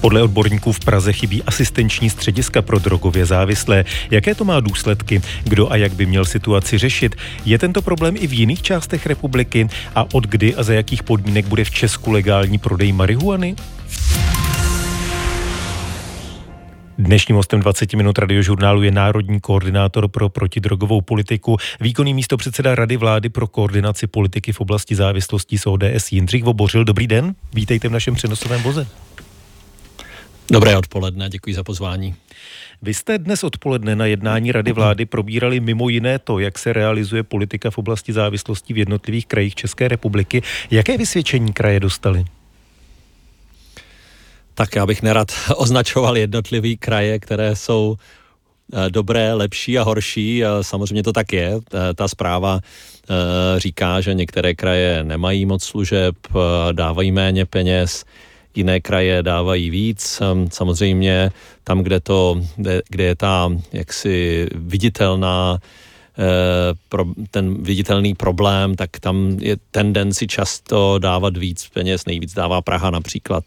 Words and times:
Podle 0.00 0.22
odborníků 0.22 0.72
v 0.72 0.80
Praze 0.80 1.12
chybí 1.12 1.42
asistenční 1.42 2.10
střediska 2.10 2.62
pro 2.62 2.78
drogově 2.78 3.26
závislé. 3.26 3.84
Jaké 4.10 4.34
to 4.34 4.44
má 4.44 4.60
důsledky? 4.60 5.22
Kdo 5.44 5.72
a 5.72 5.76
jak 5.76 5.92
by 5.92 6.06
měl 6.06 6.24
situaci 6.24 6.78
řešit? 6.78 7.16
Je 7.44 7.58
tento 7.58 7.82
problém 7.82 8.16
i 8.18 8.26
v 8.26 8.32
jiných 8.32 8.62
částech 8.62 9.06
republiky? 9.06 9.68
A 9.94 10.14
od 10.14 10.26
kdy 10.26 10.54
a 10.54 10.62
za 10.62 10.72
jakých 10.72 11.02
podmínek 11.02 11.46
bude 11.46 11.64
v 11.64 11.70
Česku 11.70 12.10
legální 12.10 12.58
prodej 12.58 12.92
marihuany? 12.92 13.56
Dnešním 16.98 17.36
hostem 17.36 17.60
20 17.60 17.94
minut 17.94 18.18
radiožurnálu 18.18 18.82
je 18.82 18.90
národní 18.90 19.40
koordinátor 19.40 20.08
pro 20.08 20.28
protidrogovou 20.28 21.00
politiku, 21.00 21.56
výkonný 21.80 22.14
místo 22.14 22.36
předseda 22.36 22.74
Rady 22.74 22.96
vlády 22.96 23.28
pro 23.28 23.46
koordinaci 23.46 24.06
politiky 24.06 24.52
v 24.52 24.60
oblasti 24.60 24.94
závislostí 24.94 25.58
z 25.58 25.66
ODS 25.66 26.12
Jindřich 26.12 26.44
Vobořil. 26.44 26.84
Dobrý 26.84 27.06
den, 27.06 27.34
vítejte 27.54 27.88
v 27.88 27.92
našem 27.92 28.14
přenosovém 28.14 28.62
voze. 28.62 28.86
Dobré 30.50 30.76
odpoledne, 30.76 31.28
děkuji 31.28 31.54
za 31.54 31.62
pozvání. 31.62 32.14
Vy 32.82 32.94
jste 32.94 33.18
dnes 33.18 33.44
odpoledne 33.44 33.96
na 33.96 34.06
jednání 34.06 34.52
Rady 34.52 34.72
vlády 34.72 35.06
probírali 35.06 35.60
mimo 35.60 35.88
jiné 35.88 36.18
to, 36.18 36.38
jak 36.38 36.58
se 36.58 36.72
realizuje 36.72 37.22
politika 37.22 37.70
v 37.70 37.78
oblasti 37.78 38.12
závislostí 38.12 38.74
v 38.74 38.78
jednotlivých 38.78 39.26
krajích 39.26 39.54
České 39.54 39.88
republiky. 39.88 40.42
Jaké 40.70 40.98
vysvědčení 40.98 41.52
kraje 41.52 41.80
dostali? 41.80 42.24
Tak 44.54 44.76
já 44.76 44.86
bych 44.86 45.02
nerad 45.02 45.32
označoval 45.56 46.16
jednotlivý 46.16 46.76
kraje, 46.76 47.18
které 47.18 47.56
jsou 47.56 47.96
eh, 48.74 48.90
dobré, 48.90 49.34
lepší 49.34 49.78
a 49.78 49.82
horší. 49.82 50.42
Samozřejmě 50.62 51.02
to 51.02 51.12
tak 51.12 51.32
je. 51.32 51.54
Eh, 51.54 51.94
ta 51.94 52.08
zpráva 52.08 52.60
eh, 52.60 53.60
říká, 53.60 54.00
že 54.00 54.14
některé 54.14 54.54
kraje 54.54 55.04
nemají 55.04 55.46
moc 55.46 55.64
služeb, 55.64 56.14
dávají 56.72 57.12
méně 57.12 57.46
peněz, 57.46 58.04
jiné 58.54 58.80
kraje 58.80 59.22
dávají 59.22 59.70
víc. 59.70 60.22
Samozřejmě 60.50 61.30
tam, 61.64 61.82
kde, 61.82 62.00
to, 62.00 62.42
kde 62.88 63.04
je 63.04 63.16
ta 63.16 63.50
jaksi 63.72 64.46
viditelná 64.54 65.58
ten 67.30 67.62
viditelný 67.62 68.14
problém, 68.14 68.76
tak 68.76 69.00
tam 69.00 69.36
je 69.40 69.56
tendenci 69.70 70.26
často 70.26 70.98
dávat 70.98 71.36
víc 71.36 71.68
peněz, 71.68 72.06
nejvíc 72.06 72.34
dává 72.34 72.62
Praha 72.62 72.90
například 72.90 73.44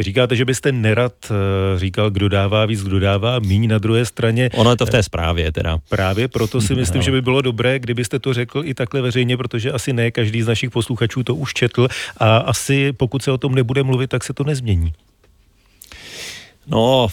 Říkáte, 0.00 0.36
že 0.36 0.44
byste 0.44 0.72
nerad 0.72 1.12
eh, 1.24 1.78
říkal, 1.78 2.10
kdo 2.10 2.28
dává 2.28 2.66
víc, 2.66 2.82
kdo 2.82 3.00
dává 3.00 3.38
míň 3.38 3.68
na 3.68 3.78
druhé 3.78 4.04
straně. 4.04 4.50
Ono 4.54 4.70
je 4.70 4.76
to 4.76 4.86
v 4.86 4.90
té 4.90 5.02
zprávě 5.02 5.52
teda. 5.52 5.78
Právě 5.88 6.28
proto 6.28 6.60
si 6.60 6.74
myslím, 6.80 6.98
no. 6.98 7.02
že 7.02 7.10
by 7.10 7.22
bylo 7.22 7.42
dobré, 7.42 7.78
kdybyste 7.78 8.18
to 8.18 8.34
řekl 8.34 8.62
i 8.64 8.74
takhle 8.74 9.00
veřejně, 9.00 9.36
protože 9.36 9.72
asi 9.72 9.92
ne 9.92 10.10
každý 10.10 10.42
z 10.42 10.46
našich 10.46 10.70
posluchačů 10.70 11.22
to 11.22 11.34
už 11.34 11.54
četl 11.54 11.88
a 12.16 12.36
asi 12.36 12.92
pokud 12.92 13.22
se 13.22 13.30
o 13.30 13.38
tom 13.38 13.54
nebude 13.54 13.82
mluvit, 13.82 14.10
tak 14.10 14.24
se 14.24 14.32
to 14.32 14.44
nezmění. 14.44 14.92
No, 16.66 17.08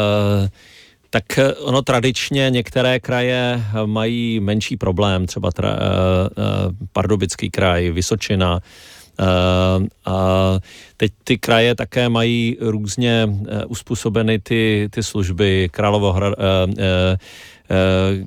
tak 1.10 1.24
ono 1.60 1.82
tradičně 1.82 2.50
některé 2.50 3.00
kraje 3.00 3.64
mají 3.86 4.40
menší 4.40 4.76
problém, 4.76 5.26
třeba 5.26 5.50
tra, 5.50 5.78
Pardubický 6.92 7.50
kraj, 7.50 7.90
Vysočina, 7.90 8.60
a 10.06 10.58
teď 10.96 11.12
ty 11.24 11.38
kraje 11.38 11.74
také 11.74 12.08
mají 12.08 12.56
různě 12.60 13.28
uh, 13.28 13.46
uspůsobeny 13.68 14.38
ty, 14.38 14.88
ty 14.90 15.02
služby. 15.02 15.68
Královo, 15.72 16.10
uh, 16.10 16.18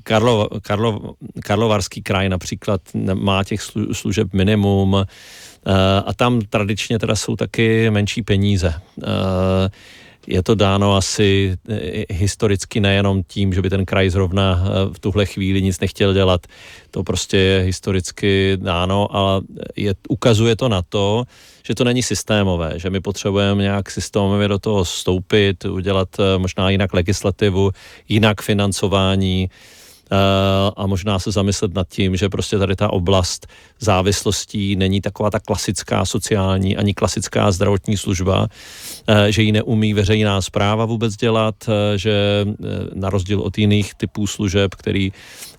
Karlo, 0.03 0.49
Karlo, 0.61 1.15
Karlovarský 1.39 2.01
kraj 2.01 2.29
například 2.29 2.81
má 3.13 3.43
těch 3.43 3.61
služeb 3.91 4.33
minimum 4.33 5.05
a 6.05 6.13
tam 6.13 6.41
tradičně 6.41 6.99
teda 6.99 7.15
jsou 7.15 7.35
taky 7.35 7.89
menší 7.89 8.21
peníze 8.21 8.73
je 10.27 10.43
to 10.43 10.55
dáno 10.55 10.95
asi 10.95 11.57
eh, 11.69 12.05
historicky 12.13 12.79
nejenom 12.79 13.23
tím, 13.23 13.53
že 13.53 13.61
by 13.61 13.69
ten 13.69 13.85
kraj 13.85 14.09
zrovna 14.09 14.63
eh, 14.63 14.93
v 14.93 14.99
tuhle 14.99 15.25
chvíli 15.25 15.61
nic 15.61 15.79
nechtěl 15.79 16.13
dělat. 16.13 16.47
To 16.91 17.03
prostě 17.03 17.37
je 17.37 17.61
historicky 17.61 18.57
dáno, 18.61 19.15
ale 19.15 19.41
je, 19.75 19.93
ukazuje 20.09 20.55
to 20.55 20.69
na 20.69 20.81
to, 20.81 21.23
že 21.63 21.75
to 21.75 21.83
není 21.83 22.03
systémové, 22.03 22.79
že 22.79 22.89
my 22.89 23.01
potřebujeme 23.01 23.63
nějak 23.63 23.91
systémově 23.91 24.47
do 24.47 24.59
toho 24.59 24.83
vstoupit, 24.83 25.65
udělat 25.65 26.09
eh, 26.19 26.37
možná 26.37 26.69
jinak 26.69 26.93
legislativu, 26.93 27.71
jinak 28.09 28.41
financování, 28.41 29.49
Eh, 29.49 29.80
a 30.77 30.87
možná 30.87 31.19
se 31.19 31.31
zamyslet 31.31 31.73
nad 31.73 31.87
tím, 31.87 32.15
že 32.15 32.29
prostě 32.29 32.57
tady 32.57 32.75
ta 32.75 32.93
oblast 32.93 33.47
závislostí 33.79 34.75
není 34.75 35.01
taková 35.01 35.29
ta 35.29 35.39
klasická 35.39 36.05
sociální 36.05 36.77
ani 36.77 36.93
klasická 36.93 37.51
zdravotní 37.51 37.97
služba, 37.97 38.47
eh, 39.07 39.31
že 39.31 39.41
ji 39.41 39.51
neumí 39.51 39.93
veřejná 39.93 40.41
zpráva 40.41 40.85
vůbec 40.85 41.15
dělat, 41.15 41.55
eh, 41.67 41.97
že 41.97 42.45
na 42.93 43.09
rozdíl 43.09 43.39
od 43.39 43.57
jiných 43.57 43.95
typů 43.95 44.27
služeb, 44.27 44.75
který 44.75 45.11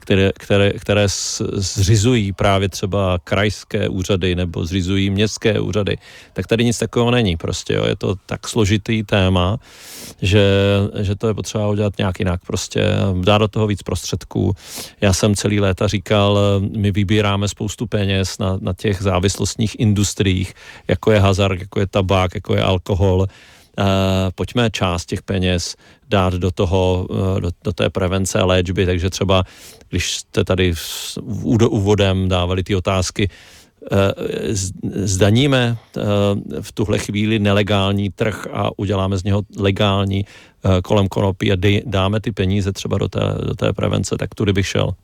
které, 0.03 0.33
které, 0.35 0.73
které 0.73 1.07
zřizují 1.55 2.33
právě 2.33 2.69
třeba 2.69 3.19
krajské 3.25 3.89
úřady 3.89 4.35
nebo 4.35 4.67
zřizují 4.67 5.11
městské 5.11 5.61
úřady, 5.61 5.99
tak 6.33 6.47
tady 6.47 6.65
nic 6.65 6.79
takového 6.79 7.11
není 7.11 7.37
prostě, 7.37 7.75
jo. 7.75 7.87
je 7.87 7.97
to 7.97 8.15
tak 8.27 8.49
složitý 8.49 9.03
téma, 9.03 9.59
že, 10.23 10.45
že 11.01 11.15
to 11.15 11.29
je 11.29 11.35
potřeba 11.35 11.69
udělat 11.69 11.99
nějak 11.99 12.19
jinak, 12.19 12.41
prostě 12.47 12.83
dát 13.23 13.39
do 13.39 13.49
toho 13.49 13.67
víc 13.67 13.83
prostředků. 13.83 14.55
Já 15.01 15.13
jsem 15.13 15.35
celý 15.35 15.61
léta 15.61 15.87
říkal, 15.87 16.39
my 16.77 16.91
vybíráme 16.91 17.49
spoustu 17.49 17.87
peněz 17.87 18.39
na, 18.39 18.59
na 18.61 18.73
těch 18.73 19.03
závislostních 19.03 19.81
industriích, 19.81 20.55
jako 20.89 21.13
je 21.13 21.21
hazard, 21.21 21.61
jako 21.61 21.81
je 21.81 21.87
tabák, 21.87 22.35
jako 22.35 22.55
je 22.55 22.63
alkohol, 22.63 23.27
pojďme 24.35 24.71
část 24.71 25.07
těch 25.07 25.23
peněz 25.23 25.77
dát 26.09 26.35
do 26.35 26.51
toho, 26.51 27.07
uh, 27.11 27.41
do, 27.41 27.51
do 27.65 27.73
té 27.73 27.91
prevence 27.91 28.39
a 28.39 28.45
léčby, 28.45 28.87
takže 28.87 29.11
třeba 29.11 29.45
když 29.89 30.11
jste 30.13 30.45
tady 30.45 30.75
úvodem 31.69 32.29
dávali 32.29 32.63
ty 32.63 32.77
otázky, 32.77 33.29
eh, 33.93 34.13
zdaníme 35.05 35.77
eh, 35.77 36.01
v 36.61 36.73
tuhle 36.73 36.99
chvíli 36.99 37.39
nelegální 37.39 38.11
trh 38.11 38.47
a 38.53 38.71
uděláme 38.79 39.19
z 39.19 39.25
něho 39.25 39.43
legální 39.59 40.25
eh, 40.25 40.83
kolem 40.83 41.09
konopí 41.09 41.53
a 41.53 41.57
dáme 41.87 42.21
ty 42.21 42.33
peníze 42.33 42.73
třeba 42.73 42.99
do 42.99 43.09
té, 43.09 43.21
do 43.47 43.55
té 43.55 43.73
prevence, 43.73 44.17
tak 44.17 44.35
tudy 44.35 44.53
bych 44.53 44.67
šel. 44.67 44.95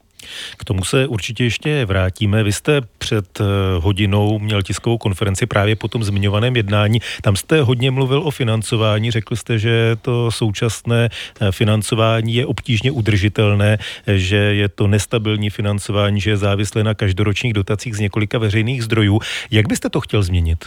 K 0.56 0.64
tomu 0.64 0.84
se 0.84 1.06
určitě 1.06 1.44
ještě 1.44 1.84
vrátíme. 1.84 2.42
Vy 2.42 2.52
jste 2.52 2.80
před 2.98 3.40
eh, 3.40 3.44
hodinou 3.78 4.38
měl 4.38 4.62
tiskovou 4.62 4.98
konferenci 4.98 5.46
právě 5.46 5.76
po 5.76 5.88
tom 5.88 6.04
zmiňovaném 6.04 6.56
jednání. 6.56 7.00
Tam 7.22 7.36
jste 7.36 7.62
hodně 7.62 7.90
mluvil 7.90 8.22
o 8.24 8.30
financování. 8.30 9.10
Řekl 9.10 9.36
jste, 9.36 9.58
že 9.58 9.96
to 10.02 10.30
současné 10.30 11.08
eh, 11.40 11.52
financování 11.52 12.34
je 12.34 12.46
obtížně 12.46 12.90
udržitelné, 12.90 13.78
že 14.06 14.36
je 14.36 14.68
to 14.68 14.86
nestabilní 14.86 15.50
financování, 15.50 16.20
že 16.20 16.30
je 16.30 16.36
závislé 16.36 16.84
na 16.84 16.94
každoročních 16.94 17.52
dotacích 17.52 17.96
z 17.96 18.00
několika 18.00 18.38
veřejných 18.38 18.84
zdrojů. 18.84 19.20
Jak 19.50 19.68
byste 19.68 19.90
to 19.90 20.00
chtěl 20.00 20.22
změnit? 20.22 20.64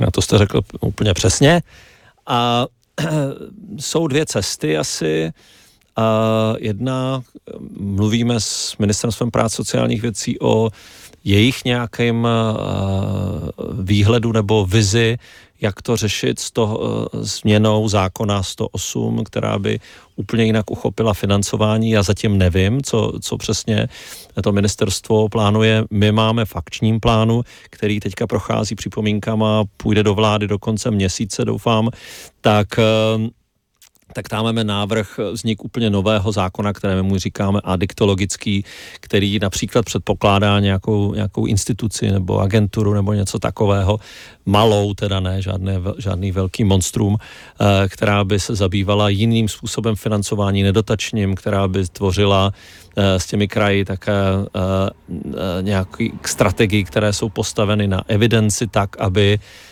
Na 0.00 0.10
to 0.10 0.22
jste 0.22 0.38
řekl 0.38 0.60
úplně 0.80 1.14
přesně. 1.14 1.60
A 2.26 2.66
jsou 3.78 4.06
dvě 4.06 4.26
cesty 4.26 4.78
asi. 4.78 5.32
Jedna, 6.58 7.22
mluvíme 7.80 8.40
s 8.40 8.76
Ministerstvem 8.78 9.30
práce 9.30 9.56
sociálních 9.56 10.02
věcí 10.02 10.40
o 10.40 10.70
jejich 11.24 11.64
nějakém 11.64 12.28
výhledu 13.78 14.32
nebo 14.32 14.66
vizi, 14.66 15.18
jak 15.60 15.82
to 15.82 15.96
řešit 15.96 16.38
s 16.38 16.50
toho 16.50 17.08
změnou 17.12 17.88
zákona 17.88 18.42
108, 18.42 19.24
která 19.24 19.58
by 19.58 19.80
úplně 20.16 20.44
jinak 20.44 20.70
uchopila 20.70 21.14
financování. 21.14 21.90
Já 21.90 22.02
zatím 22.02 22.38
nevím, 22.38 22.82
co, 22.82 23.12
co 23.22 23.36
přesně 23.36 23.88
to 24.42 24.52
ministerstvo 24.52 25.28
plánuje. 25.28 25.84
My 25.90 26.12
máme 26.12 26.44
fakčním 26.44 27.00
plánu, 27.00 27.42
který 27.70 28.00
teďka 28.00 28.26
prochází 28.26 28.74
připomínkama, 28.74 29.64
půjde 29.76 30.02
do 30.02 30.14
vlády 30.14 30.46
do 30.46 30.58
konce 30.58 30.90
měsíce, 30.90 31.44
doufám, 31.44 31.90
tak 32.40 32.68
tak 34.12 34.28
tam 34.28 34.44
máme 34.44 34.64
návrh 34.64 35.20
vznik 35.32 35.64
úplně 35.64 35.90
nového 35.90 36.32
zákona, 36.32 36.72
kterému 36.72 37.18
říkáme 37.18 37.60
adiktologický, 37.64 38.64
který 39.00 39.38
například 39.38 39.84
předpokládá 39.84 40.60
nějakou, 40.60 41.14
nějakou 41.14 41.46
instituci 41.46 42.10
nebo 42.10 42.38
agenturu 42.40 42.94
nebo 42.94 43.12
něco 43.12 43.38
takového, 43.38 44.00
malou, 44.46 44.94
teda 44.94 45.20
ne, 45.20 45.42
žádné, 45.42 45.74
žádný 45.98 46.32
velký 46.32 46.64
monstrum, 46.64 47.16
eh, 47.20 47.88
která 47.88 48.24
by 48.24 48.40
se 48.40 48.54
zabývala 48.54 49.08
jiným 49.08 49.48
způsobem 49.48 49.96
financování 49.96 50.62
nedotačním, 50.62 51.34
která 51.34 51.68
by 51.68 51.86
tvořila 51.86 52.52
eh, 52.96 53.20
s 53.20 53.26
těmi 53.26 53.48
kraji 53.48 53.84
také 53.84 54.12
eh, 54.12 55.62
nějaké 55.62 56.08
strategii, 56.26 56.84
které 56.84 57.12
jsou 57.12 57.28
postaveny 57.28 57.88
na 57.88 58.02
evidenci 58.08 58.66
tak, 58.66 59.00
aby 59.00 59.38
Eh, 59.38 59.67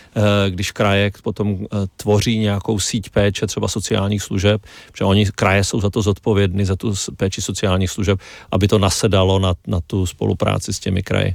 když 0.49 0.73
kraje 0.73 1.11
potom 1.23 1.59
eh, 1.61 1.67
tvoří 1.97 2.39
nějakou 2.39 2.81
síť 2.81 3.11
péče, 3.11 3.47
třeba 3.47 3.69
sociálních 3.69 4.23
služeb, 4.23 4.63
protože 4.93 5.05
oni, 5.05 5.27
kraje 5.27 5.65
jsou 5.65 5.81
za 5.81 5.91
to 5.91 6.03
zodpovědní, 6.03 6.65
za 6.65 6.77
tu 6.77 6.95
péči 7.17 7.43
sociálních 7.43 7.91
služeb, 7.91 8.21
aby 8.51 8.69
to 8.69 8.79
nasedalo 8.79 9.39
na, 9.39 9.55
na 9.67 9.81
tu 9.81 10.07
spolupráci 10.07 10.73
s 10.73 10.79
těmi 10.79 11.03
kraji. 11.03 11.35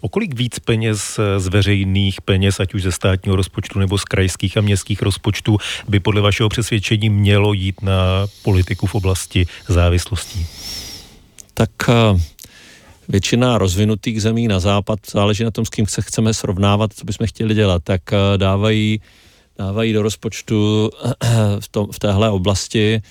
O 0.00 0.08
kolik 0.08 0.34
víc 0.34 0.58
peněz 0.58 1.20
z 1.38 1.48
veřejných 1.48 2.20
peněz, 2.20 2.60
ať 2.60 2.74
už 2.74 2.82
ze 2.82 2.92
státního 2.92 3.36
rozpočtu 3.36 3.78
nebo 3.78 3.98
z 3.98 4.04
krajských 4.04 4.56
a 4.56 4.60
městských 4.60 5.02
rozpočtů, 5.02 5.58
by 5.88 6.00
podle 6.00 6.20
vašeho 6.20 6.48
přesvědčení 6.48 7.10
mělo 7.10 7.52
jít 7.52 7.82
na 7.82 8.26
politiku 8.42 8.86
v 8.86 8.94
oblasti 8.94 9.46
závislostí? 9.68 10.46
Tak 11.54 11.70
eh, 11.88 12.20
většina 13.10 13.58
rozvinutých 13.58 14.22
zemí 14.22 14.48
na 14.48 14.60
západ, 14.60 14.98
záleží 15.12 15.44
na 15.44 15.50
tom, 15.50 15.64
s 15.64 15.70
kým 15.70 15.86
se 15.86 16.02
chceme 16.02 16.34
srovnávat, 16.34 16.92
co 16.92 17.04
bychom 17.04 17.26
chtěli 17.26 17.54
dělat, 17.54 17.82
tak 17.84 18.12
eh, 18.12 18.16
dávají, 18.38 19.00
dávají 19.58 19.92
do 19.92 20.02
rozpočtu 20.02 20.90
v, 21.60 21.68
tom, 21.68 21.86
v 21.92 21.98
téhle 21.98 22.30
oblasti 22.30 23.02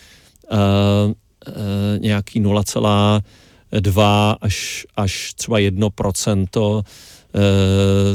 uh, 0.52 0.58
uh, 0.58 1.54
nějaký 2.00 2.42
0,2 2.42 4.36
až, 4.42 4.86
až 4.96 5.34
třeba 5.34 5.60
1 5.60 5.90
procento 5.90 6.84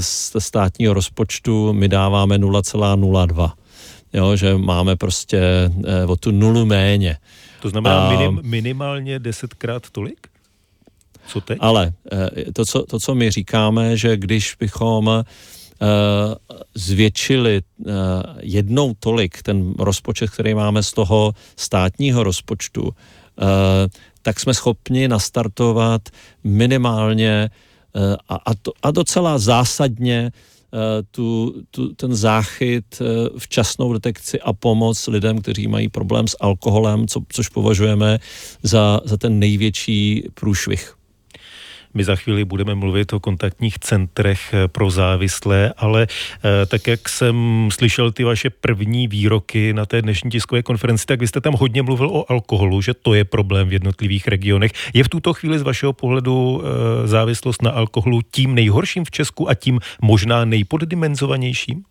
z 0.01 0.33
státního 0.39 0.95
rozpočtu, 0.95 1.73
my 1.73 1.89
dáváme 1.89 2.39
0,02. 2.39 3.53
Jo, 4.13 4.37
že 4.37 4.57
máme 4.57 4.97
prostě 4.97 5.41
o 6.07 6.17
tu 6.17 6.31
nulu 6.31 6.67
méně. 6.67 7.17
To 7.63 7.71
znamená 7.71 8.11
minim, 8.11 8.41
minimálně 8.43 9.19
desetkrát 9.19 9.91
tolik? 9.91 10.34
Co 11.27 11.41
teď? 11.41 11.59
Ale 11.61 11.93
eh, 12.13 12.53
to 12.53 12.65
co, 12.65 12.83
to, 12.83 13.01
co 13.01 13.15
my 13.15 13.31
říkáme, 13.31 13.97
že 13.97 14.17
když 14.17 14.57
bychom 14.61 15.09
eh, 15.11 15.87
zvětšili 16.75 17.63
eh, 17.63 17.93
jednou 18.41 18.95
tolik 19.01 19.43
ten 19.43 19.75
rozpočet, 19.79 20.31
který 20.31 20.55
máme 20.55 20.83
z 20.83 20.93
toho 20.93 21.33
státního 21.57 22.23
rozpočtu, 22.23 22.91
tak 24.23 24.41
jsme 24.41 24.55
schopni 24.55 25.09
nastartovat 25.09 26.03
minimálně 26.45 27.51
a, 28.29 28.55
to, 28.63 28.73
a 28.83 28.91
docela 28.91 29.39
zásadně 29.39 30.33
tu, 31.11 31.55
tu, 31.71 31.95
ten 31.95 32.15
záchyt, 32.15 33.03
včasnou 33.39 33.93
detekci 33.93 34.41
a 34.41 34.53
pomoc 34.53 35.07
lidem, 35.07 35.39
kteří 35.39 35.67
mají 35.67 35.89
problém 35.89 36.29
s 36.29 36.37
alkoholem, 36.41 37.07
co, 37.09 37.21
což 37.29 37.49
považujeme 37.49 38.19
za, 38.63 39.01
za 39.05 39.17
ten 39.17 39.39
největší 39.39 40.29
průšvih. 40.35 40.95
My 41.95 42.05
za 42.05 42.17
chvíli 42.17 42.45
budeme 42.45 42.75
mluvit 42.75 43.13
o 43.13 43.21
kontaktních 43.21 43.79
centrech 43.79 44.55
eh, 44.55 44.69
pro 44.69 44.91
závislé, 44.91 45.73
ale 45.77 46.07
eh, 46.07 46.67
tak 46.67 46.87
jak 46.87 47.09
jsem 47.09 47.69
slyšel 47.73 48.13
ty 48.13 48.25
vaše 48.25 48.51
první 48.51 49.09
výroky 49.09 49.73
na 49.73 49.87
té 49.87 50.03
dnešní 50.03 50.31
tiskové 50.31 50.63
konferenci, 50.63 51.07
tak 51.07 51.21
vy 51.21 51.27
jste 51.27 51.41
tam 51.41 51.55
hodně 51.55 51.83
mluvil 51.83 52.07
o 52.07 52.31
alkoholu, 52.33 52.83
že 52.83 52.95
to 52.95 53.15
je 53.15 53.25
problém 53.25 53.69
v 53.69 53.73
jednotlivých 53.73 54.29
regionech. 54.29 54.73
Je 54.95 55.05
v 55.05 55.09
tuto 55.09 55.33
chvíli 55.33 55.59
z 55.59 55.63
vašeho 55.63 55.93
pohledu 55.93 56.63
eh, 56.63 57.07
závislost 57.09 57.63
na 57.63 57.71
alkoholu 57.71 58.21
tím 58.31 58.55
nejhorším 58.55 59.05
v 59.05 59.11
Česku 59.11 59.49
a 59.51 59.55
tím 59.55 59.81
možná 60.03 60.45
nejpoddimenzovanějším? 60.45 61.85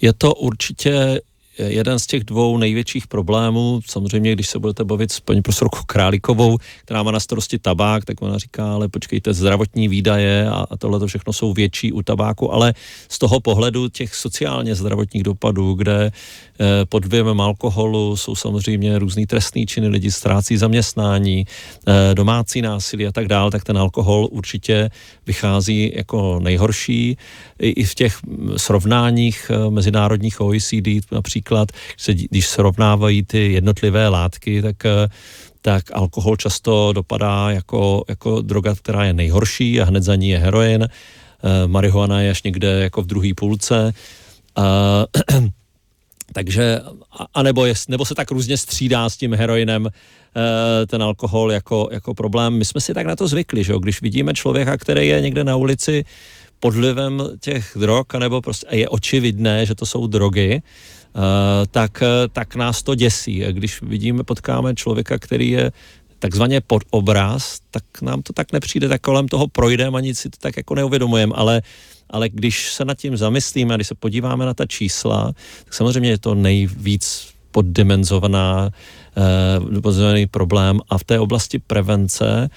Je 0.00 0.12
to 0.12 0.34
určitě 0.34 1.20
jeden 1.58 1.98
z 1.98 2.06
těch 2.06 2.24
dvou 2.24 2.58
největších 2.58 3.06
problémů, 3.06 3.80
samozřejmě, 3.86 4.32
když 4.32 4.48
se 4.48 4.58
budete 4.58 4.84
bavit 4.84 5.12
s 5.12 5.20
paní 5.20 5.42
profesorkou 5.42 5.80
Králíkovou, 5.86 6.58
která 6.84 7.02
má 7.02 7.10
na 7.10 7.20
starosti 7.20 7.58
tabák, 7.58 8.04
tak 8.04 8.22
ona 8.22 8.38
říká, 8.38 8.72
ale 8.72 8.88
počkejte, 8.88 9.34
zdravotní 9.34 9.88
výdaje 9.88 10.48
a, 10.48 10.66
a 10.70 10.76
tohle 10.76 10.98
to 10.98 11.06
všechno 11.06 11.32
jsou 11.32 11.52
větší 11.52 11.92
u 11.92 12.02
tabáku, 12.02 12.52
ale 12.52 12.74
z 13.08 13.18
toho 13.18 13.40
pohledu 13.40 13.88
těch 13.88 14.14
sociálně 14.14 14.74
zdravotních 14.74 15.22
dopadů, 15.22 15.74
kde 15.74 16.10
eh, 16.10 16.84
pod 16.88 17.06
vlivem 17.06 17.40
alkoholu 17.40 18.16
jsou 18.16 18.34
samozřejmě 18.34 18.98
různý 18.98 19.26
trestný 19.26 19.66
činy, 19.66 19.88
lidi 19.88 20.10
ztrácí 20.10 20.56
zaměstnání, 20.56 21.44
eh, 21.88 22.14
domácí 22.14 22.62
násilí 22.62 23.06
a 23.06 23.12
tak 23.12 23.28
dále, 23.28 23.50
tak 23.50 23.64
ten 23.64 23.78
alkohol 23.78 24.28
určitě 24.30 24.90
vychází 25.26 25.92
jako 25.94 26.40
nejhorší. 26.40 27.16
I, 27.58 27.68
i 27.68 27.84
v 27.84 27.94
těch 27.94 28.18
srovnáních 28.56 29.50
eh, 29.50 29.70
mezinárodních 29.70 30.40
OECD 30.40 31.10
například 31.12 31.45
například, 31.50 31.68
když 32.30 32.46
srovnávají 32.46 33.22
ty 33.22 33.52
jednotlivé 33.52 34.08
látky, 34.08 34.62
tak 34.62 34.76
tak 35.60 35.84
alkohol 35.92 36.36
často 36.36 36.92
dopadá 36.92 37.50
jako, 37.50 38.04
jako 38.08 38.42
droga, 38.42 38.74
která 38.74 39.04
je 39.04 39.12
nejhorší 39.12 39.80
a 39.80 39.84
hned 39.84 40.02
za 40.02 40.14
ní 40.14 40.28
je 40.28 40.38
heroin. 40.38 40.82
E, 40.82 40.88
marihuana 41.66 42.20
je 42.20 42.30
až 42.30 42.42
někde 42.42 42.68
jako 42.68 43.02
v 43.02 43.06
druhé 43.06 43.30
půlce. 43.36 43.92
E, 44.58 45.42
takže, 46.32 46.80
anebo 47.34 47.66
je, 47.66 47.74
nebo 47.88 48.04
se 48.04 48.14
tak 48.14 48.30
různě 48.30 48.56
střídá 48.56 49.10
s 49.10 49.16
tím 49.16 49.34
heroinem 49.34 49.88
ten 50.86 51.02
alkohol 51.02 51.52
jako, 51.52 51.88
jako 51.92 52.14
problém. 52.14 52.58
My 52.58 52.64
jsme 52.64 52.80
si 52.80 52.94
tak 52.94 53.06
na 53.06 53.16
to 53.16 53.28
zvykli, 53.28 53.64
že 53.64 53.72
jo? 53.72 53.78
když 53.78 54.02
vidíme 54.02 54.34
člověka, 54.34 54.76
který 54.76 55.08
je 55.08 55.20
někde 55.20 55.44
na 55.44 55.56
ulici 55.56 56.04
pod 56.60 56.74
vlivem 56.74 57.22
těch 57.40 57.72
drog, 57.80 58.06
anebo 58.14 58.40
prostě 58.40 58.66
je 58.70 58.88
očividné, 58.88 59.66
že 59.66 59.74
to 59.74 59.86
jsou 59.86 60.06
drogy, 60.06 60.62
Eh, 61.05 61.05
tak, 61.70 62.02
eh, 62.02 62.28
tak 62.32 62.54
nás 62.56 62.82
to 62.82 62.94
děsí. 62.94 63.44
Když 63.50 63.82
vidíme, 63.82 64.24
potkáme 64.24 64.74
člověka, 64.74 65.18
který 65.18 65.50
je 65.50 65.72
takzvaně 66.18 66.60
pod 66.60 66.82
obraz, 66.90 67.60
tak 67.70 67.84
nám 68.02 68.22
to 68.22 68.32
tak 68.32 68.52
nepřijde, 68.52 68.88
tak 68.88 69.00
kolem 69.00 69.28
toho 69.28 69.48
projdeme 69.48 69.98
a 69.98 70.00
nic 70.00 70.18
si 70.18 70.30
to 70.30 70.36
tak 70.40 70.56
jako 70.56 70.74
neuvědomujeme, 70.74 71.32
ale 71.36 71.62
ale 72.10 72.28
když 72.28 72.70
se 72.72 72.84
nad 72.84 72.94
tím 72.94 73.16
zamyslíme, 73.16 73.74
když 73.74 73.86
se 73.86 73.94
podíváme 73.94 74.46
na 74.46 74.54
ta 74.54 74.66
čísla, 74.66 75.32
tak 75.64 75.74
samozřejmě 75.74 76.10
je 76.10 76.18
to 76.18 76.34
nejvíc 76.34 77.28
poddimenzovaná 77.50 78.70
uh, 79.66 80.26
problém 80.30 80.80
a 80.88 80.98
v 80.98 81.04
té 81.04 81.18
oblasti 81.18 81.58
prevence 81.58 82.50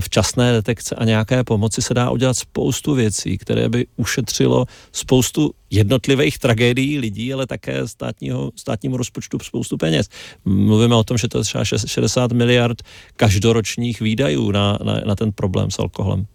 včasné 0.00 0.52
detekce 0.52 0.94
a 0.94 1.04
nějaké 1.04 1.44
pomoci 1.44 1.82
se 1.82 1.94
dá 1.94 2.10
udělat 2.10 2.36
spoustu 2.36 2.94
věcí, 2.94 3.38
které 3.38 3.68
by 3.68 3.86
ušetřilo 3.96 4.66
spoustu 4.92 5.50
jednotlivých 5.70 6.38
tragédií 6.38 6.98
lidí, 6.98 7.34
ale 7.34 7.46
také 7.46 7.88
státního, 7.88 8.50
státnímu 8.56 8.96
rozpočtu 8.96 9.38
spoustu 9.38 9.76
peněz. 9.76 10.08
Mluvíme 10.44 10.94
o 10.94 11.04
tom, 11.04 11.18
že 11.18 11.28
to 11.28 11.38
je 11.38 11.44
třeba 11.44 11.64
60 11.64 12.32
miliard 12.32 12.82
každoročních 13.16 14.00
výdajů 14.00 14.50
na, 14.50 14.78
na, 14.84 15.00
na 15.06 15.14
ten 15.14 15.32
problém 15.32 15.70
s 15.70 15.78
alkoholem. 15.78 16.26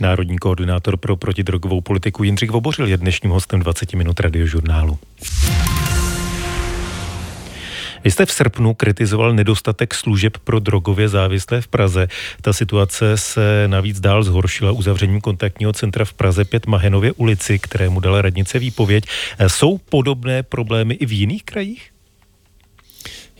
Národní 0.00 0.38
koordinátor 0.38 0.96
pro 0.96 1.16
protidrogovou 1.16 1.80
politiku 1.80 2.24
Jindřich 2.24 2.50
Vobořil 2.50 2.86
je 2.86 2.96
dnešním 2.96 3.32
hostem 3.32 3.60
20 3.60 3.94
minut 3.94 4.20
radiožurnálu. 4.20 4.98
Vy 8.06 8.10
jste 8.10 8.26
v 8.26 8.32
srpnu 8.32 8.74
kritizoval 8.74 9.32
nedostatek 9.32 9.94
služeb 9.94 10.38
pro 10.38 10.58
drogově 10.58 11.08
závislé 11.08 11.60
v 11.60 11.68
Praze. 11.68 12.08
Ta 12.42 12.52
situace 12.52 13.16
se 13.16 13.64
navíc 13.66 14.00
dál 14.00 14.22
zhoršila 14.22 14.72
uzavřením 14.72 15.20
kontaktního 15.20 15.72
centra 15.72 16.04
v 16.04 16.12
Praze 16.12 16.44
5 16.44 16.66
Mahenově 16.66 17.12
ulici, 17.12 17.58
kterému 17.58 18.00
dala 18.00 18.22
radnice 18.22 18.58
výpověď. 18.58 19.04
Jsou 19.46 19.78
podobné 19.78 20.42
problémy 20.42 20.94
i 20.94 21.06
v 21.06 21.12
jiných 21.12 21.44
krajích? 21.44 21.90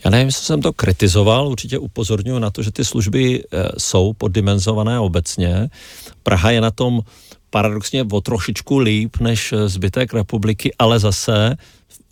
Já 0.04 0.10
nevím, 0.10 0.26
jestli 0.26 0.44
jsem 0.44 0.62
to 0.62 0.72
kritizoval, 0.72 1.48
určitě 1.48 1.78
upozorňuji 1.78 2.38
na 2.38 2.50
to, 2.50 2.62
že 2.62 2.72
ty 2.72 2.84
služby 2.84 3.42
eh, 3.42 3.68
jsou 3.78 4.12
poddimenzované 4.12 5.00
obecně. 5.00 5.68
Praha 6.22 6.50
je 6.50 6.60
na 6.60 6.70
tom 6.70 7.00
paradoxně 7.50 8.04
o 8.12 8.20
trošičku 8.20 8.78
líp 8.78 9.16
než 9.20 9.52
eh, 9.52 9.68
zbytek 9.68 10.14
republiky, 10.14 10.74
ale 10.78 10.98
zase 10.98 11.56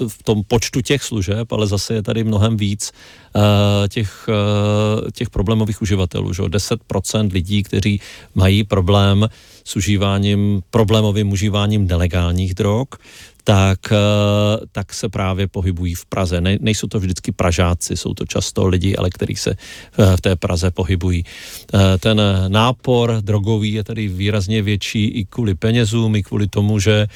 v 0.08 0.22
tom 0.22 0.42
počtu 0.44 0.80
těch 0.80 1.02
služeb, 1.02 1.52
ale 1.52 1.66
zase 1.66 1.94
je 1.94 2.02
tady 2.02 2.24
mnohem 2.24 2.56
víc 2.56 2.92
těch, 3.88 4.28
uh, 4.28 5.10
těch 5.10 5.30
problémových 5.30 5.82
uživatelů. 5.82 6.32
Že? 6.32 6.42
10% 6.42 7.32
lidí, 7.32 7.62
kteří 7.62 8.00
mají 8.34 8.64
problém 8.64 9.28
s 9.64 9.76
užíváním, 9.76 10.62
problémovým 10.70 11.32
užíváním 11.32 11.86
nelegálních 11.86 12.54
drog, 12.54 12.88
tak, 13.44 13.92
eh, 13.92 13.96
tak 14.72 14.94
se 14.94 15.08
právě 15.08 15.48
pohybují 15.48 15.94
v 15.94 16.06
Praze. 16.06 16.40
Ne, 16.40 16.58
nejsou 16.60 16.86
to 16.86 17.00
vždycky 17.00 17.32
Pražáci, 17.32 17.96
jsou 17.96 18.14
to 18.14 18.26
často 18.26 18.66
lidi, 18.66 18.96
ale 18.96 19.10
kteří 19.10 19.36
se 19.36 19.54
v 20.16 20.20
té 20.20 20.36
Praze 20.36 20.70
pohybují. 20.70 21.24
Ten 22.00 22.22
nápor 22.48 23.16
drogový 23.20 23.72
je 23.72 23.84
tady 23.84 24.08
výrazně 24.08 24.62
větší 24.62 25.04
i 25.04 25.24
kvůli 25.24 25.54
penězům, 25.54 26.16
i 26.16 26.22
kvůli 26.22 26.48
tomu, 26.48 26.78
že, 26.78 27.06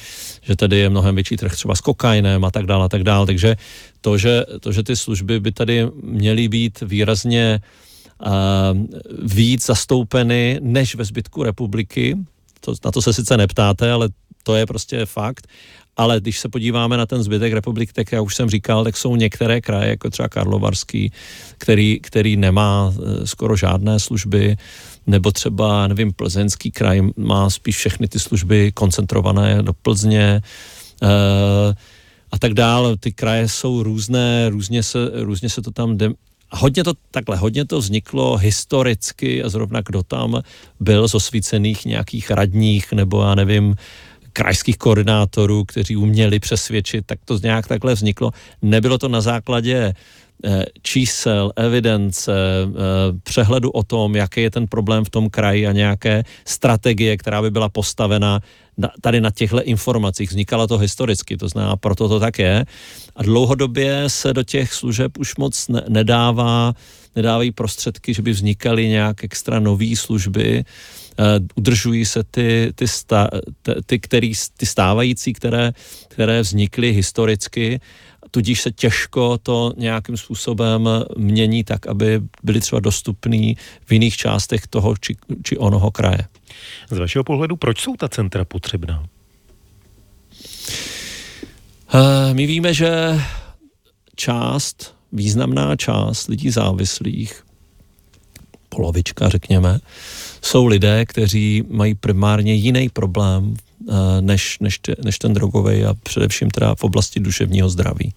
že 0.41 0.55
tady 0.55 0.77
je 0.77 0.89
mnohem 0.89 1.15
větší 1.15 1.37
trh 1.37 1.53
třeba 1.53 1.75
s 1.75 1.81
kokainem 1.81 2.45
a 2.45 2.51
tak 2.51 2.65
dále 2.65 2.85
a 2.85 2.89
tak 2.89 3.03
dále. 3.03 3.25
Takže 3.25 3.57
to 4.01 4.17
že, 4.17 4.45
to, 4.59 4.71
že 4.71 4.83
ty 4.83 4.95
služby 4.95 5.39
by 5.39 5.51
tady 5.51 5.87
měly 6.03 6.47
být 6.47 6.81
výrazně 6.81 7.59
uh, 8.25 8.31
víc 9.23 9.65
zastoupeny 9.65 10.59
než 10.61 10.95
ve 10.95 11.05
zbytku 11.05 11.43
republiky, 11.43 12.17
to, 12.59 12.73
na 12.85 12.91
to 12.91 13.01
se 13.01 13.13
sice 13.13 13.37
neptáte, 13.37 13.91
ale 13.91 14.09
to 14.43 14.55
je 14.55 14.65
prostě 14.65 15.05
fakt. 15.05 15.47
Ale 15.97 16.19
když 16.19 16.39
se 16.39 16.49
podíváme 16.49 16.97
na 16.97 17.05
ten 17.05 17.23
zbytek 17.23 17.53
republiky, 17.53 17.93
tak 17.93 18.11
já 18.11 18.21
už 18.21 18.35
jsem 18.35 18.49
říkal, 18.49 18.83
tak 18.83 18.97
jsou 18.97 19.15
některé 19.15 19.61
kraje, 19.61 19.89
jako 19.89 20.09
třeba 20.09 20.29
Karlovarský, 20.29 21.11
který, 21.57 21.99
který 21.99 22.37
nemá 22.37 22.93
e, 22.93 23.27
skoro 23.27 23.55
žádné 23.55 23.99
služby, 23.99 24.57
nebo 25.07 25.31
třeba, 25.31 25.87
nevím, 25.87 26.13
Plzeňský 26.13 26.71
kraj 26.71 27.01
má 27.17 27.49
spíš 27.49 27.77
všechny 27.77 28.07
ty 28.07 28.19
služby 28.19 28.71
koncentrované 28.71 29.63
do 29.63 29.73
Plzně, 29.73 30.23
e, 30.23 30.41
a 32.31 32.39
tak 32.39 32.53
dále. 32.53 32.97
Ty 32.97 33.11
kraje 33.11 33.49
jsou 33.49 33.83
různé, 33.83 34.49
různě 34.49 34.83
se, 34.83 34.99
různě 35.13 35.49
se 35.49 35.61
to 35.61 35.71
tam 35.71 35.97
de, 35.97 36.09
hodně 36.51 36.83
to 36.83 36.93
takhle, 37.11 37.37
hodně 37.37 37.65
to 37.65 37.79
vzniklo 37.79 38.37
historicky 38.37 39.43
a 39.43 39.49
zrovna 39.49 39.81
kdo 39.81 40.03
tam 40.03 40.41
byl 40.79 41.07
z 41.07 41.15
osvícených 41.15 41.85
nějakých 41.85 42.31
radních 42.31 42.93
nebo 42.93 43.21
já 43.21 43.35
nevím, 43.35 43.75
krajských 44.33 44.77
koordinátorů, 44.77 45.65
kteří 45.65 45.95
uměli 45.95 46.39
přesvědčit, 46.39 47.05
tak 47.05 47.19
to 47.25 47.39
nějak 47.43 47.67
takhle 47.67 47.93
vzniklo. 47.93 48.31
Nebylo 48.61 48.97
to 48.97 49.07
na 49.07 49.21
základě 49.21 49.93
čísel, 50.81 51.51
evidence, 51.55 52.31
eh, 52.31 52.69
přehledu 53.23 53.71
o 53.71 53.83
tom, 53.83 54.15
jaký 54.15 54.41
je 54.41 54.51
ten 54.51 54.67
problém 54.67 55.05
v 55.05 55.09
tom 55.09 55.29
kraji 55.29 55.67
a 55.67 55.71
nějaké 55.71 56.23
strategie, 56.45 57.17
která 57.17 57.41
by 57.41 57.51
byla 57.51 57.69
postavena 57.69 58.39
tady 59.01 59.21
na 59.21 59.31
těchto 59.31 59.63
informacích. 59.63 60.29
Vznikalo 60.29 60.67
to 60.67 60.77
historicky, 60.77 61.37
to 61.37 61.49
znamená, 61.49 61.75
proto 61.75 62.09
to 62.09 62.19
tak 62.19 62.39
je. 62.39 62.65
A 63.15 63.23
dlouhodobě 63.23 64.03
se 64.07 64.33
do 64.33 64.43
těch 64.43 64.73
služeb 64.73 65.17
už 65.17 65.35
moc 65.35 65.67
ne- 65.67 65.83
nedává, 65.89 66.73
nedávají 67.15 67.51
prostředky, 67.51 68.13
že 68.13 68.21
by 68.21 68.31
vznikaly 68.31 68.87
nějak 68.87 69.23
extra 69.23 69.59
nové 69.59 69.95
služby. 69.95 70.63
Uh, 71.19 71.25
udržují 71.55 72.05
se 72.05 72.23
ty, 72.23 72.71
ty, 72.75 72.87
sta, 72.87 73.29
ty, 73.85 73.99
který, 73.99 74.33
ty 74.57 74.65
stávající, 74.65 75.33
které, 75.33 75.71
které 76.07 76.41
vznikly 76.41 76.91
historicky, 76.91 77.79
tudíž 78.31 78.61
se 78.61 78.71
těžko 78.71 79.37
to 79.37 79.73
nějakým 79.77 80.17
způsobem 80.17 80.89
mění 81.17 81.63
tak, 81.63 81.87
aby 81.87 82.21
byly 82.43 82.59
třeba 82.59 82.79
dostupný 82.79 83.57
v 83.85 83.91
jiných 83.91 84.17
částech 84.17 84.67
toho 84.67 84.95
či, 84.97 85.15
či 85.43 85.57
onoho 85.57 85.91
kraje. 85.91 86.27
Z 86.89 86.97
vašeho 86.97 87.23
pohledu, 87.23 87.55
proč 87.55 87.81
jsou 87.81 87.95
ta 87.95 88.07
centra 88.07 88.45
potřebná? 88.45 89.05
Uh, 91.93 92.33
my 92.33 92.45
víme, 92.45 92.73
že 92.73 93.21
část, 94.15 94.95
významná 95.11 95.75
část 95.75 96.27
lidí 96.27 96.49
závislých, 96.49 97.43
polovička 98.69 99.29
řekněme, 99.29 99.79
jsou 100.41 100.65
lidé, 100.65 101.05
kteří 101.05 101.63
mají 101.69 101.95
primárně 101.95 102.53
jiný 102.53 102.89
problém 102.89 103.43
uh, 103.43 103.68
než, 104.21 104.59
než, 104.59 104.79
te, 104.79 104.95
než 105.03 105.19
ten 105.19 105.33
drogový 105.33 105.85
a 105.85 105.93
především 106.03 106.49
teda 106.49 106.75
v 106.75 106.83
oblasti 106.83 107.19
duševního 107.19 107.69
zdraví. 107.69 108.13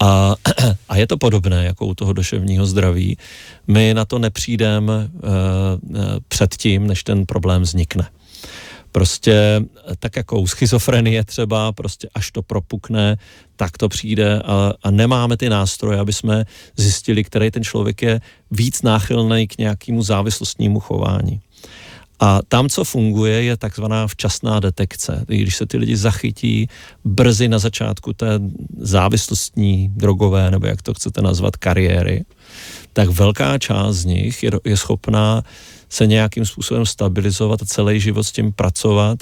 A, 0.00 0.34
a 0.88 0.96
je 0.96 1.06
to 1.06 1.16
podobné 1.16 1.64
jako 1.64 1.86
u 1.86 1.94
toho 1.94 2.12
duševního 2.12 2.66
zdraví. 2.66 3.18
My 3.66 3.94
na 3.94 4.04
to 4.04 4.18
nepřijdeme 4.18 4.94
uh, 4.96 5.30
předtím, 6.28 6.86
než 6.86 7.04
ten 7.04 7.26
problém 7.26 7.62
vznikne. 7.62 8.08
Prostě 8.92 9.62
tak 9.98 10.16
jako 10.16 10.40
u 10.40 10.46
schizofrenie 10.46 11.24
třeba, 11.24 11.72
prostě 11.72 12.08
až 12.14 12.30
to 12.30 12.42
propukne, 12.42 13.16
tak 13.56 13.78
to 13.78 13.88
přijde 13.88 14.42
a, 14.42 14.72
a 14.82 14.90
nemáme 14.90 15.36
ty 15.36 15.48
nástroje, 15.48 15.98
aby 15.98 16.12
jsme 16.12 16.44
zjistili, 16.76 17.24
který 17.24 17.50
ten 17.50 17.64
člověk 17.64 18.02
je 18.02 18.20
víc 18.50 18.82
náchylný 18.82 19.48
k 19.48 19.58
nějakému 19.58 20.02
závislostnímu 20.02 20.80
chování. 20.80 21.40
A 22.20 22.40
tam, 22.48 22.68
co 22.68 22.84
funguje, 22.84 23.42
je 23.42 23.56
takzvaná 23.56 24.06
včasná 24.06 24.60
detekce. 24.60 25.24
Když 25.26 25.56
se 25.56 25.66
ty 25.66 25.76
lidi 25.76 25.96
zachytí 25.96 26.68
brzy 27.04 27.48
na 27.48 27.58
začátku 27.58 28.12
té 28.12 28.40
závislostní, 28.78 29.88
drogové, 29.88 30.50
nebo 30.50 30.66
jak 30.66 30.82
to 30.82 30.94
chcete 30.94 31.22
nazvat, 31.22 31.56
kariéry, 31.56 32.24
tak 32.92 33.08
velká 33.08 33.58
část 33.58 33.96
z 33.96 34.04
nich 34.04 34.42
je, 34.42 34.50
je 34.64 34.76
schopná 34.76 35.42
se 35.88 36.06
nějakým 36.06 36.46
způsobem 36.46 36.86
stabilizovat 36.86 37.62
a 37.62 37.66
celý 37.66 38.00
život 38.00 38.24
s 38.24 38.32
tím 38.32 38.52
pracovat 38.52 39.18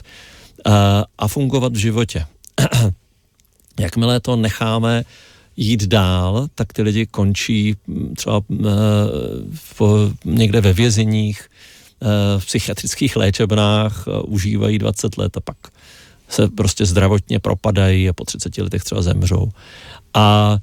a, 0.64 1.04
a 1.18 1.28
fungovat 1.28 1.72
v 1.72 1.76
životě. 1.76 2.26
Jakmile 3.80 4.20
to 4.20 4.36
necháme 4.36 5.04
jít 5.56 5.84
dál, 5.84 6.48
tak 6.54 6.72
ty 6.72 6.82
lidi 6.82 7.06
končí 7.06 7.76
třeba 8.16 8.40
v, 9.78 10.12
někde 10.24 10.60
ve 10.60 10.72
vězeních, 10.72 11.48
v 12.38 12.46
psychiatrických 12.46 13.16
léčebnách 13.16 14.04
eh, 14.08 14.20
užívají 14.20 14.78
20 14.78 15.18
let 15.18 15.36
a 15.36 15.40
pak 15.40 15.56
se 16.28 16.48
prostě 16.48 16.86
zdravotně 16.86 17.38
propadají 17.38 18.08
a 18.08 18.12
po 18.12 18.24
30 18.24 18.58
letech 18.58 18.84
třeba 18.84 19.02
zemřou. 19.02 19.48
A 20.14 20.58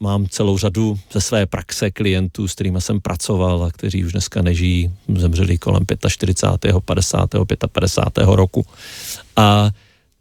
mám 0.00 0.26
celou 0.26 0.58
řadu 0.58 0.98
ze 1.12 1.20
své 1.20 1.46
praxe 1.46 1.90
klientů, 1.90 2.48
s 2.48 2.54
kterými 2.54 2.80
jsem 2.80 3.00
pracoval 3.00 3.64
a 3.64 3.70
kteří 3.70 4.04
už 4.04 4.12
dneska 4.12 4.42
nežijí, 4.42 4.92
zemřeli 5.16 5.58
kolem 5.58 5.84
45., 6.08 6.74
50., 6.84 7.30
55. 7.72 8.26
roku. 8.26 8.66
A 9.36 9.70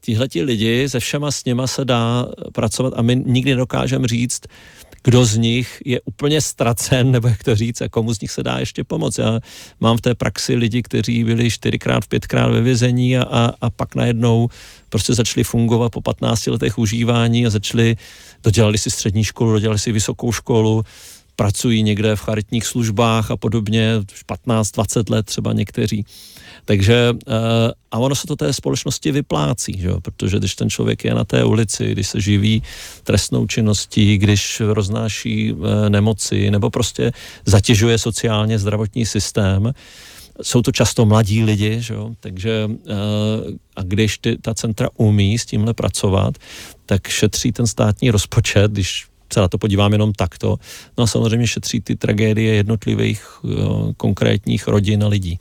tihle 0.02 0.28
lidi, 0.44 0.90
se 0.90 1.00
všema 1.00 1.32
s 1.32 1.46
něma 1.46 1.68
se 1.68 1.86
dá 1.86 2.26
pracovat 2.54 2.94
a 2.98 3.02
my 3.02 3.16
nikdy 3.26 3.52
nedokážeme 3.52 4.08
říct, 4.08 4.42
kdo 5.06 5.26
z 5.26 5.38
nich 5.38 5.82
je 5.86 6.02
úplně 6.02 6.42
ztracen, 6.42 7.12
nebo 7.12 7.28
jak 7.28 7.44
to 7.44 7.56
říct, 7.56 7.82
a 7.82 7.90
komu 7.90 8.14
z 8.14 8.22
nich 8.22 8.32
se 8.32 8.44
dá 8.44 8.58
ještě 8.60 8.84
pomoct. 8.84 9.18
Já 9.18 9.40
mám 9.80 9.98
v 9.98 10.02
té 10.02 10.16
praxi 10.16 10.56
lidi, 10.56 10.84
kteří 10.84 11.24
byli 11.24 11.52
čtyřikrát, 11.52 12.08
pětkrát 12.08 12.52
ve 12.52 12.62
vězení 12.62 13.18
a, 13.18 13.24
a, 13.24 13.52
a 13.62 13.70
pak 13.70 13.96
najednou 13.96 14.50
prostě 14.90 15.14
začali 15.14 15.44
fungovat 15.44 15.92
po 15.92 16.02
15 16.02 16.48
letech 16.48 16.78
užívání 16.78 17.46
a 17.46 17.50
začali, 17.50 17.98
dodělali 18.44 18.78
si 18.78 18.92
střední 18.92 19.24
školu, 19.24 19.52
dodělali 19.52 19.80
si 19.80 19.92
vysokou 19.92 20.32
školu, 20.32 20.84
pracují 21.36 21.84
někde 21.84 22.16
v 22.16 22.22
charitních 22.22 22.66
službách 22.66 23.32
a 23.32 23.38
podobně, 23.38 24.02
15-20 24.28 25.12
let 25.12 25.26
třeba 25.26 25.54
někteří. 25.54 26.06
Takže 26.66 27.14
eh, 27.28 27.72
a 27.92 27.98
ono 27.98 28.16
se 28.16 28.28
to 28.28 28.36
té 28.36 28.54
společnosti 28.54 29.12
vyplácí, 29.12 29.80
že 29.80 29.90
protože 30.02 30.38
když 30.38 30.56
ten 30.56 30.70
člověk 30.70 31.06
je 31.06 31.14
na 31.14 31.24
té 31.24 31.44
ulici, 31.44 31.92
když 31.92 32.08
se 32.08 32.22
živí 32.22 32.64
trestnou 33.04 33.48
činností, 33.48 34.18
když 34.18 34.62
roznáší 34.66 35.54
eh, 35.54 35.90
nemoci 35.90 36.52
nebo 36.52 36.70
prostě 36.70 37.12
zatěžuje 37.46 37.98
sociálně 37.98 38.60
zdravotní 38.60 39.06
systém, 39.06 39.74
jsou 40.42 40.62
to 40.62 40.72
často 40.72 41.06
mladí 41.06 41.44
lidi, 41.44 41.78
že 41.80 41.94
jo? 41.94 42.12
takže 42.20 42.70
eh, 42.88 42.94
a 43.76 43.84
když 43.84 44.18
ty, 44.18 44.38
ta 44.38 44.54
centra 44.54 44.90
umí 44.98 45.40
s 45.40 45.46
tímhle 45.46 45.74
pracovat, 45.74 46.38
tak 46.86 47.08
šetří 47.08 47.52
ten 47.52 47.68
státní 47.68 48.12
rozpočet, 48.12 48.72
když 48.72 49.06
se 49.36 49.42
na 49.44 49.48
to 49.48 49.58
podívám 49.58 49.92
jenom 49.92 50.14
takto. 50.14 50.56
No 50.98 51.04
a 51.04 51.08
samozřejmě 51.08 51.48
šetří 51.48 51.82
ty 51.82 51.96
tragédie 51.96 52.56
jednotlivých 52.56 53.20
konkrétních 53.98 54.68
rodin 54.68 55.04
a 55.04 55.08
lidí. 55.08 55.40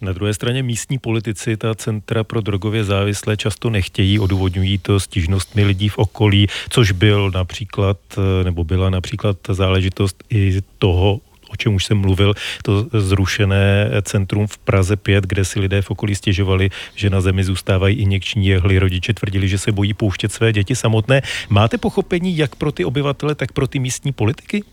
Na 0.00 0.12
druhé 0.12 0.34
straně 0.34 0.62
místní 0.62 0.98
politici 0.98 1.56
ta 1.56 1.74
centra 1.74 2.24
pro 2.24 2.40
drogově 2.40 2.84
závislé 2.84 3.36
často 3.36 3.70
nechtějí, 3.70 4.18
odůvodňují 4.18 4.78
to 4.78 5.00
stížnostmi 5.00 5.64
lidí 5.64 5.88
v 5.88 5.98
okolí, 5.98 6.46
což 6.70 6.92
byl 6.92 7.30
například, 7.34 7.98
nebo 8.44 8.64
byla 8.64 8.90
například 8.90 9.36
záležitost 9.48 10.24
i 10.30 10.60
toho, 10.78 11.20
o 11.54 11.56
čem 11.56 11.74
už 11.74 11.84
jsem 11.84 11.98
mluvil, 11.98 12.34
to 12.62 12.86
zrušené 12.92 13.90
centrum 14.02 14.46
v 14.46 14.58
Praze 14.58 14.96
5, 14.96 15.24
kde 15.24 15.44
si 15.44 15.60
lidé 15.60 15.82
v 15.82 15.90
okolí 15.90 16.14
stěžovali, 16.14 16.70
že 16.94 17.10
na 17.10 17.20
zemi 17.20 17.44
zůstávají 17.44 17.96
injekční 17.96 18.46
jehly. 18.46 18.78
Rodiče 18.78 19.14
tvrdili, 19.14 19.48
že 19.48 19.58
se 19.58 19.72
bojí 19.72 19.94
pouštět 19.94 20.32
své 20.32 20.52
děti 20.52 20.76
samotné. 20.76 21.22
Máte 21.48 21.78
pochopení 21.78 22.36
jak 22.36 22.56
pro 22.56 22.72
ty 22.72 22.84
obyvatele, 22.84 23.34
tak 23.34 23.52
pro 23.52 23.66
ty 23.66 23.78
místní 23.78 24.12
politiky? 24.12 24.64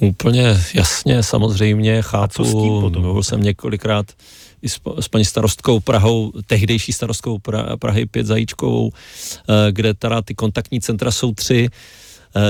Úplně 0.00 0.60
jasně, 0.74 1.22
samozřejmě, 1.22 2.02
chápu. 2.02 2.44
Mluvil 2.90 3.22
jsem 3.22 3.42
několikrát 3.42 4.06
i 4.62 4.68
s, 4.68 4.80
s 5.00 5.08
paní 5.08 5.24
starostkou 5.24 5.80
Prahou, 5.80 6.32
tehdejší 6.46 6.92
starostkou 6.92 7.38
Prahy 7.78 8.06
Pět 8.06 8.26
Zajíčkovou, 8.26 8.90
eh, 8.92 9.72
kde 9.72 9.94
teda 9.94 10.22
ty 10.22 10.34
kontaktní 10.34 10.80
centra 10.80 11.10
jsou 11.10 11.34
tři, 11.34 11.68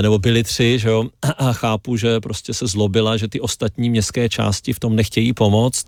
nebo 0.03 0.19
byli 0.19 0.43
tři, 0.43 0.79
že 0.79 0.89
jo, 0.89 1.05
a 1.39 1.53
chápu, 1.53 1.97
že 1.97 2.21
prostě 2.21 2.55
se 2.55 2.67
zlobila, 2.67 3.17
že 3.17 3.29
ty 3.29 3.41
ostatní 3.41 3.91
městské 3.91 4.29
části 4.29 4.73
v 4.73 4.81
tom 4.81 4.97
nechtějí 4.97 5.33
pomoct. 5.33 5.87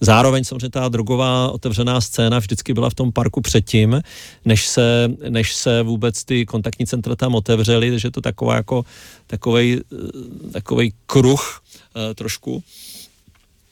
Zároveň 0.00 0.44
samozřejmě 0.44 0.70
ta 0.70 0.88
drogová 0.88 1.50
otevřená 1.50 2.00
scéna 2.00 2.38
vždycky 2.38 2.74
byla 2.74 2.90
v 2.90 2.94
tom 2.94 3.12
parku 3.12 3.40
předtím, 3.40 4.02
než 4.44 4.66
se, 4.66 5.08
než 5.28 5.54
se 5.54 5.82
vůbec 5.82 6.24
ty 6.24 6.46
kontaktní 6.46 6.86
centra 6.86 7.16
tam 7.16 7.34
otevřely, 7.34 7.90
takže 7.90 8.10
to 8.10 8.20
taková 8.20 8.56
jako 8.56 8.84
takovej, 9.26 9.80
eh, 9.92 10.50
takovej 10.52 10.92
kruh 11.06 11.60
eh, 11.96 12.14
trošku. 12.14 12.62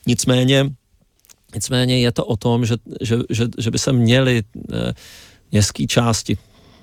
Nicméně, 0.07 0.69
nicméně 1.55 1.99
je 1.99 2.11
to 2.11 2.25
o 2.25 2.37
tom, 2.37 2.65
že, 2.65 2.75
že, 3.01 3.17
že, 3.29 3.47
že 3.57 3.71
by 3.71 3.79
se 3.79 3.93
měly 3.93 4.43
městské 5.51 5.87
části 5.87 6.37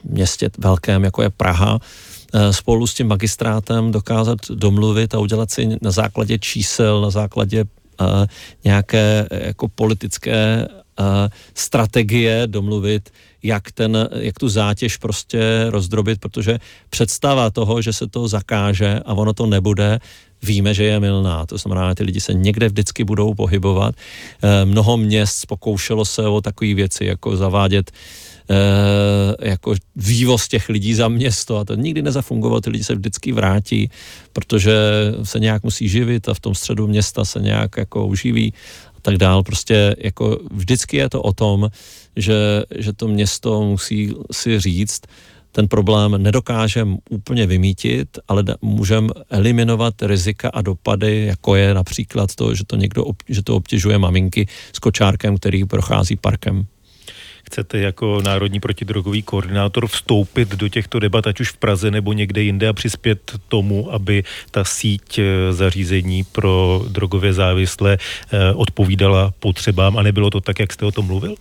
městě 0.05 0.51
velkém, 0.59 1.05
jako 1.05 1.23
je 1.23 1.31
Praha, 1.31 1.79
Eh, 1.79 2.20
spolu 2.51 2.87
s 2.87 2.95
tím 2.95 3.07
magistrátem 3.07 3.93
dokázat 3.93 4.39
domluvit 4.51 5.15
a 5.15 5.19
udělat 5.19 5.51
si 5.51 5.69
na 5.83 5.91
základě 5.91 6.39
čísel, 6.39 7.01
na 7.01 7.11
základě 7.11 7.65
uh, 7.65 8.27
nějaké 8.65 9.27
jako 9.31 9.69
politické 9.69 10.69
uh, 10.69 11.07
strategie 11.55 12.43
domluvit, 12.47 13.11
jak, 13.43 13.73
ten, 13.73 14.09
jak 14.17 14.39
tu 14.39 14.49
zátěž 14.49 14.97
prostě 14.97 15.67
rozdrobit, 15.69 16.21
protože 16.21 16.59
představa 16.91 17.51
toho, 17.51 17.83
že 17.83 17.93
se 17.93 18.07
to 18.07 18.29
zakáže 18.29 19.01
a 19.07 19.15
ono 19.15 19.33
to 19.33 19.47
nebude, 19.47 19.99
víme, 20.43 20.75
že 20.75 20.85
je 20.85 21.01
milná. 21.01 21.47
To 21.47 21.59
znamená, 21.59 21.95
ty 21.95 22.05
lidi 22.05 22.21
se 22.21 22.35
někde 22.35 22.69
vždycky 22.69 23.05
budou 23.05 23.35
pohybovat. 23.35 23.95
Mnoho 24.65 24.97
měst 24.97 25.47
pokoušelo 25.47 26.05
se 26.05 26.27
o 26.27 26.41
takové 26.41 26.75
věci, 26.75 27.05
jako 27.05 27.37
zavádět 27.37 27.91
e, 27.91 27.95
jako 29.43 29.75
vývoz 29.97 30.49
těch 30.49 30.69
lidí 30.69 30.95
za 30.95 31.09
město 31.09 31.57
a 31.57 31.65
to 31.65 31.75
nikdy 31.75 32.03
nezafungovalo, 32.03 32.61
ty 32.61 32.71
lidi 32.71 32.85
se 32.85 32.95
vždycky 32.95 33.33
vrátí, 33.33 33.91
protože 34.33 34.73
se 35.23 35.41
nějak 35.41 35.63
musí 35.63 35.89
živit 35.89 36.29
a 36.29 36.35
v 36.35 36.41
tom 36.41 36.55
středu 36.55 36.87
města 36.87 37.25
se 37.25 37.41
nějak 37.41 37.77
jako 37.77 38.07
uživí 38.07 38.53
a 38.97 39.01
tak 39.03 39.17
dál. 39.17 39.43
Prostě 39.43 39.97
jako 39.99 40.39
vždycky 40.51 40.97
je 40.97 41.09
to 41.09 41.23
o 41.23 41.33
tom, 41.33 41.71
že, 42.17 42.63
že 42.79 42.93
to 42.93 43.09
město 43.09 43.63
musí 43.63 44.15
si 44.33 44.61
říct, 44.61 45.01
ten 45.53 45.69
problém 45.69 46.23
nedokážeme 46.23 46.97
úplně 47.11 47.47
vymítit, 47.47 48.19
ale 48.29 48.45
můžeme 48.63 49.09
eliminovat 49.31 50.03
rizika 50.03 50.49
a 50.49 50.63
dopady, 50.63 51.27
jako 51.27 51.57
je 51.57 51.75
například 51.75 52.35
to, 52.35 52.55
že 52.55 52.65
to 52.65 52.77
někdo, 52.77 53.05
že 53.29 53.43
to 53.43 53.57
obtěžuje 53.57 53.99
maminky 53.99 54.47
s 54.73 54.79
kočárkem, 54.79 55.37
který 55.37 55.65
prochází 55.65 56.17
parkem. 56.17 56.67
Chcete 57.51 57.79
jako 57.79 58.23
národní 58.23 58.61
protidrogový 58.61 59.23
koordinátor 59.23 59.87
vstoupit 59.87 60.49
do 60.49 60.69
těchto 60.69 60.99
debat, 60.99 61.27
ať 61.27 61.41
už 61.41 61.51
v 61.51 61.57
Praze 61.57 61.91
nebo 61.91 62.13
někde 62.13 62.43
jinde 62.43 62.69
a 62.69 62.73
přispět 62.73 63.33
tomu, 63.49 63.93
aby 63.93 64.25
ta 64.51 64.65
síť 64.65 65.19
eh, 65.19 65.53
zařízení 65.53 66.25
pro 66.25 66.85
drogově 66.89 67.33
závislé 67.33 67.99
eh, 67.99 68.55
odpovídala 68.55 69.35
potřebám 69.39 69.99
a 69.99 70.03
nebylo 70.03 70.31
to 70.31 70.41
tak, 70.41 70.59
jak 70.59 70.73
jste 70.73 70.87
o 70.87 70.91
tom 70.91 71.07
mluvil? 71.07 71.35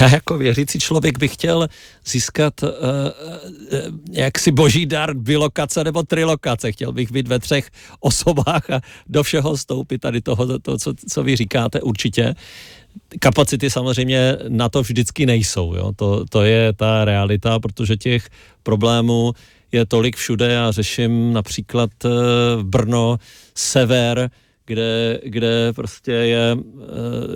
já 0.00 0.08
jako 0.08 0.38
věřící 0.38 0.78
člověk 0.78 1.18
bych 1.18 1.34
chtěl 1.34 1.68
získat 2.06 2.62
uh, 2.62 2.68
jaksi 4.10 4.52
boží 4.52 4.86
dar 4.86 5.14
bilokace 5.14 5.84
nebo 5.84 6.02
trilokace. 6.02 6.72
Chtěl 6.72 6.92
bych 6.92 7.12
být 7.12 7.28
ve 7.28 7.38
třech 7.38 7.70
osobách 8.00 8.70
a 8.70 8.80
do 9.06 9.22
všeho 9.22 9.56
stoupit 9.56 9.98
tady 9.98 10.20
toho, 10.20 10.58
to, 10.58 10.78
co, 10.78 10.94
co 11.08 11.22
vy 11.22 11.36
říkáte 11.36 11.80
určitě. 11.80 12.34
Kapacity 13.20 13.70
samozřejmě 13.70 14.36
na 14.48 14.68
to 14.68 14.82
vždycky 14.82 15.26
nejsou. 15.26 15.74
Jo? 15.74 15.92
To, 15.96 16.24
to 16.30 16.42
je 16.42 16.72
ta 16.72 17.04
realita, 17.04 17.58
protože 17.58 17.96
těch 17.96 18.28
problémů 18.62 19.32
je 19.72 19.86
tolik 19.86 20.16
všude. 20.16 20.52
Já 20.52 20.70
řeším 20.70 21.32
například 21.32 21.90
uh, 22.04 22.10
Brno, 22.62 23.18
sever, 23.54 24.30
kde, 24.68 25.20
kde 25.24 25.72
prostě 25.72 26.12
je 26.12 26.52
e, 26.52 26.56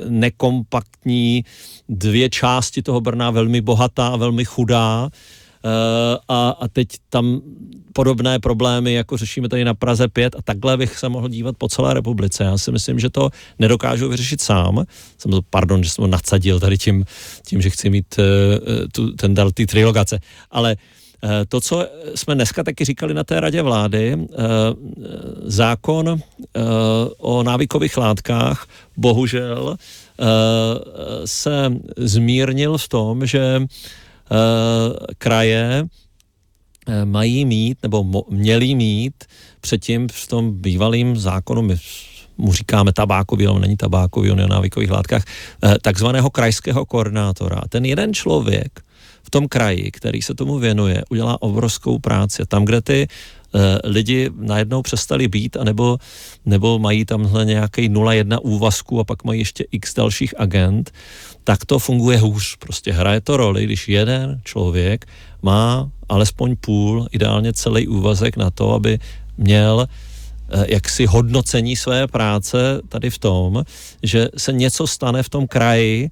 nekompaktní 0.09 1.45
dvě 1.89 2.31
části 2.31 2.83
toho 2.83 3.01
Brna, 3.01 3.31
velmi 3.31 3.61
bohatá 3.61 4.07
a 4.07 4.17
velmi 4.17 4.45
chudá. 4.45 5.09
E, 5.65 6.19
a, 6.29 6.51
a 6.51 6.69
teď 6.69 6.89
tam 7.11 7.41
podobné 7.93 8.39
problémy, 8.39 8.93
jako 8.93 9.17
řešíme 9.17 9.49
tady 9.49 9.65
na 9.65 9.75
Praze 9.75 10.09
5 10.09 10.35
a 10.35 10.43
takhle 10.45 10.77
bych 10.77 10.99
se 10.99 11.09
mohl 11.09 11.29
dívat 11.29 11.57
po 11.59 11.69
celé 11.69 11.95
republice. 11.95 12.45
Já 12.45 12.59
si 12.59 12.73
myslím, 12.73 12.99
že 12.99 13.11
to 13.11 13.31
nedokážu 13.59 14.09
vyřešit 14.09 14.41
sám. 14.41 14.85
Jsem 15.19 15.31
to, 15.31 15.41
pardon, 15.51 15.85
že 15.85 15.91
jsem 15.91 16.03
ho 16.03 16.09
nadsadil 16.09 16.61
tady 16.61 16.79
tím, 16.79 17.05
tím 17.47 17.63
že 17.63 17.71
chci 17.71 17.91
mít 17.91 18.19
uh, 18.19 18.25
tu, 18.93 19.13
ten 19.13 19.35
dal 19.35 19.51
ty 19.51 19.67
trilogace. 19.67 20.19
Ale 20.51 20.77
Eh, 21.25 21.47
to, 21.49 21.61
co 21.61 21.87
jsme 22.15 22.35
dneska 22.35 22.63
taky 22.63 22.85
říkali 22.85 23.15
na 23.15 23.25
té 23.25 23.41
radě 23.41 23.63
vlády, 23.63 24.17
eh, 24.19 24.37
zákon 25.45 26.09
eh, 26.19 26.61
o 27.19 27.43
návykových 27.43 27.97
látkách 27.97 28.67
bohužel 28.97 29.77
se 31.25 31.73
zmírnil 31.97 32.79
v 32.79 32.89
tom, 32.89 33.27
že 33.27 33.63
kraje 35.19 35.85
mají 37.05 37.45
mít, 37.45 37.79
nebo 37.83 38.25
měli 38.31 38.75
mít 38.75 39.25
předtím 39.61 40.09
v 40.13 40.27
tom 40.27 40.53
bývalým 40.53 41.17
zákonu, 41.17 41.63
my 41.63 41.77
mu 42.39 42.53
říkáme 42.53 42.93
tabákový, 42.93 43.47
ale 43.47 43.61
není 43.61 43.77
tabákový, 43.77 44.31
on 44.31 44.39
je 44.39 44.45
o 44.45 44.49
návykových 44.49 44.91
látkách, 44.91 45.25
takzvaného 45.83 46.31
krajského 46.31 46.87
koordinátora. 46.87 47.61
Ten 47.69 47.85
jeden 47.85 48.15
člověk 48.15 48.81
v 49.23 49.31
tom 49.31 49.49
kraji, 49.49 49.91
který 49.91 50.23
se 50.23 50.35
tomu 50.35 50.59
věnuje, 50.59 51.03
udělá 51.11 51.43
obrovskou 51.43 51.99
práci. 51.99 52.43
Tam, 52.49 52.65
kde 52.65 52.81
ty 52.81 53.09
lidi 53.85 54.31
najednou 54.37 54.83
přestali 54.83 55.29
být, 55.29 55.57
anebo, 55.57 55.99
nebo 56.47 56.79
mají 56.79 57.05
tamhle 57.05 57.45
nějaký 57.45 57.91
0,1 57.91 58.39
úvazku 58.43 59.01
a 59.01 59.05
pak 59.05 59.25
mají 59.25 59.41
ještě 59.41 59.65
x 59.71 59.95
dalších 59.95 60.35
agent, 60.41 60.91
tak 61.45 61.65
to 61.65 61.79
funguje 61.79 62.19
hůř. 62.19 62.57
Prostě 62.57 62.93
hraje 62.93 63.21
to 63.21 63.37
roli, 63.37 63.65
když 63.65 63.89
jeden 63.89 64.41
člověk 64.45 65.07
má 65.43 65.91
alespoň 66.09 66.57
půl, 66.57 67.07
ideálně 67.11 67.53
celý 67.53 67.89
úvazek 67.89 68.37
na 68.37 68.51
to, 68.51 68.73
aby 68.73 68.99
měl 69.39 69.87
eh, 69.87 70.65
jaksi 70.69 71.07
hodnocení 71.07 71.77
své 71.77 72.07
práce 72.07 72.81
tady 72.89 73.11
v 73.11 73.19
tom, 73.19 73.65
že 74.03 74.29
se 74.37 74.53
něco 74.53 74.87
stane 74.87 75.23
v 75.23 75.29
tom 75.29 75.47
kraji, 75.47 76.11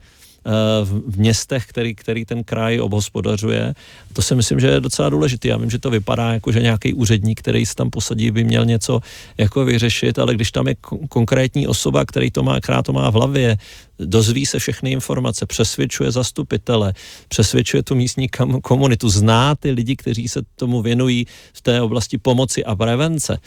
v 0.85 1.18
městech, 1.18 1.66
který, 1.66 1.94
který 1.94 2.24
ten 2.24 2.44
kraj 2.44 2.81
obhospodařuje. 2.81 3.74
To 4.12 4.22
si 4.22 4.35
myslím, 4.35 4.61
že 4.61 4.66
je 4.66 4.81
docela 4.81 5.09
důležité. 5.09 5.48
Já 5.48 5.57
vím, 5.57 5.70
že 5.70 5.79
to 5.79 5.90
vypadá 5.90 6.33
jako, 6.33 6.53
že 6.53 6.62
nějaký 6.62 6.94
úředník, 6.94 7.40
který 7.40 7.66
se 7.66 7.74
tam 7.74 7.90
posadí, 7.90 8.31
by 8.31 8.44
měl 8.44 8.64
něco 8.64 9.00
jako 9.38 9.64
vyřešit, 9.64 10.18
ale 10.18 10.35
když 10.35 10.53
tam 10.53 10.68
je 10.68 10.74
konkrétní 11.09 11.66
osoba, 11.66 12.05
který 12.05 12.31
to 12.31 12.42
má, 12.42 12.61
která 12.61 12.83
to 12.83 12.92
má 12.92 13.11
v 13.11 13.14
hlavě, 13.14 13.59
dozví 13.98 14.46
se 14.46 14.59
všechny 14.59 14.90
informace, 14.90 15.46
přesvědčuje 15.46 16.11
zastupitele, 16.11 16.92
přesvědčuje 17.29 17.83
tu 17.83 17.94
místní 17.94 18.29
komunitu, 18.62 19.09
zná 19.09 19.55
ty 19.55 19.70
lidi, 19.70 19.96
kteří 19.96 20.29
se 20.29 20.42
tomu 20.57 20.83
věnují 20.83 21.26
v 21.53 21.61
té 21.61 21.81
oblasti 21.81 22.18
pomoci 22.18 22.64
a 22.64 22.76
prevence, 22.76 23.38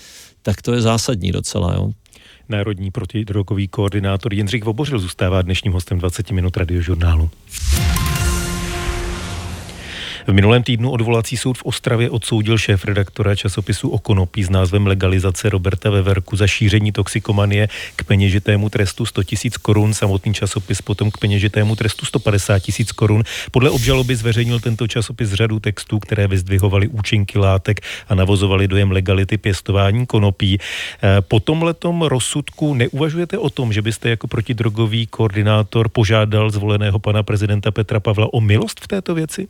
tak 0.42 0.62
to 0.62 0.74
je 0.74 0.82
zásadní 0.82 1.32
docela. 1.32 1.74
Jo. 1.74 1.92
Národní 2.50 2.92
protidrogový 2.92 3.68
koordinátor 3.68 4.34
Jindřich 4.34 4.64
Vobořil 4.64 5.00
zůstává 5.00 5.42
dnešním 5.42 5.74
hostem 5.74 6.00
20 6.00 6.32
minut 6.32 6.58
radiožurnálu. 6.58 7.30
V 10.28 10.34
minulém 10.34 10.64
týdnu 10.64 10.92
odvolací 10.92 11.38
soud 11.38 11.58
v 11.58 11.64
Ostravě 11.64 12.10
odsoudil 12.10 12.58
šéf 12.58 12.86
redaktora 12.86 13.36
časopisu 13.36 13.90
o 13.90 14.00
konopí 14.00 14.44
s 14.44 14.50
názvem 14.50 14.88
Legalizace 14.88 15.50
Roberta 15.50 15.90
Veverku 15.90 16.36
za 16.36 16.48
šíření 16.48 16.92
toxikomanie 16.92 17.68
k 17.96 18.04
peněžitému 18.04 18.70
trestu 18.70 19.06
100 19.06 19.24
tisíc 19.24 19.58
korun. 19.58 19.94
Samotný 19.94 20.34
časopis 20.34 20.82
potom 20.82 21.12
k 21.12 21.18
peněžitému 21.18 21.76
trestu 21.76 22.06
150 22.06 22.60
tisíc 22.60 22.92
korun. 22.92 23.24
Podle 23.52 23.70
obžaloby 23.70 24.16
zveřejnil 24.16 24.60
tento 24.60 24.88
časopis 24.88 25.34
řadu 25.34 25.60
textů, 25.60 26.00
které 26.00 26.28
vyzdvihovaly 26.28 26.88
účinky 26.88 27.40
látek 27.40 27.82
a 28.08 28.16
navozovaly 28.16 28.68
dojem 28.68 28.92
legality 28.92 29.38
pěstování 29.38 30.06
konopí. 30.06 30.60
Eh, 31.04 31.22
po 31.22 31.40
tomhletom 31.40 32.02
rozsudku 32.02 32.74
neuvažujete 32.74 33.38
o 33.38 33.50
tom, 33.50 33.74
že 33.74 33.82
byste 33.82 34.10
jako 34.10 34.28
protidrogový 34.28 35.08
koordinátor 35.08 35.90
požádal 35.90 36.50
zvoleného 36.50 37.00
pana 37.00 37.24
prezidenta 37.24 37.72
Petra 37.72 38.00
Pavla 38.00 38.34
o 38.34 38.42
milost 38.42 38.80
v 38.80 38.88
této 38.88 39.16
věci? 39.16 39.48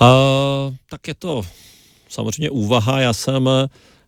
Uh, 0.00 0.74
tak 0.90 1.08
je 1.08 1.14
to 1.14 1.42
samozřejmě 2.08 2.50
úvaha. 2.50 3.00
Já 3.00 3.12
jsem 3.12 3.48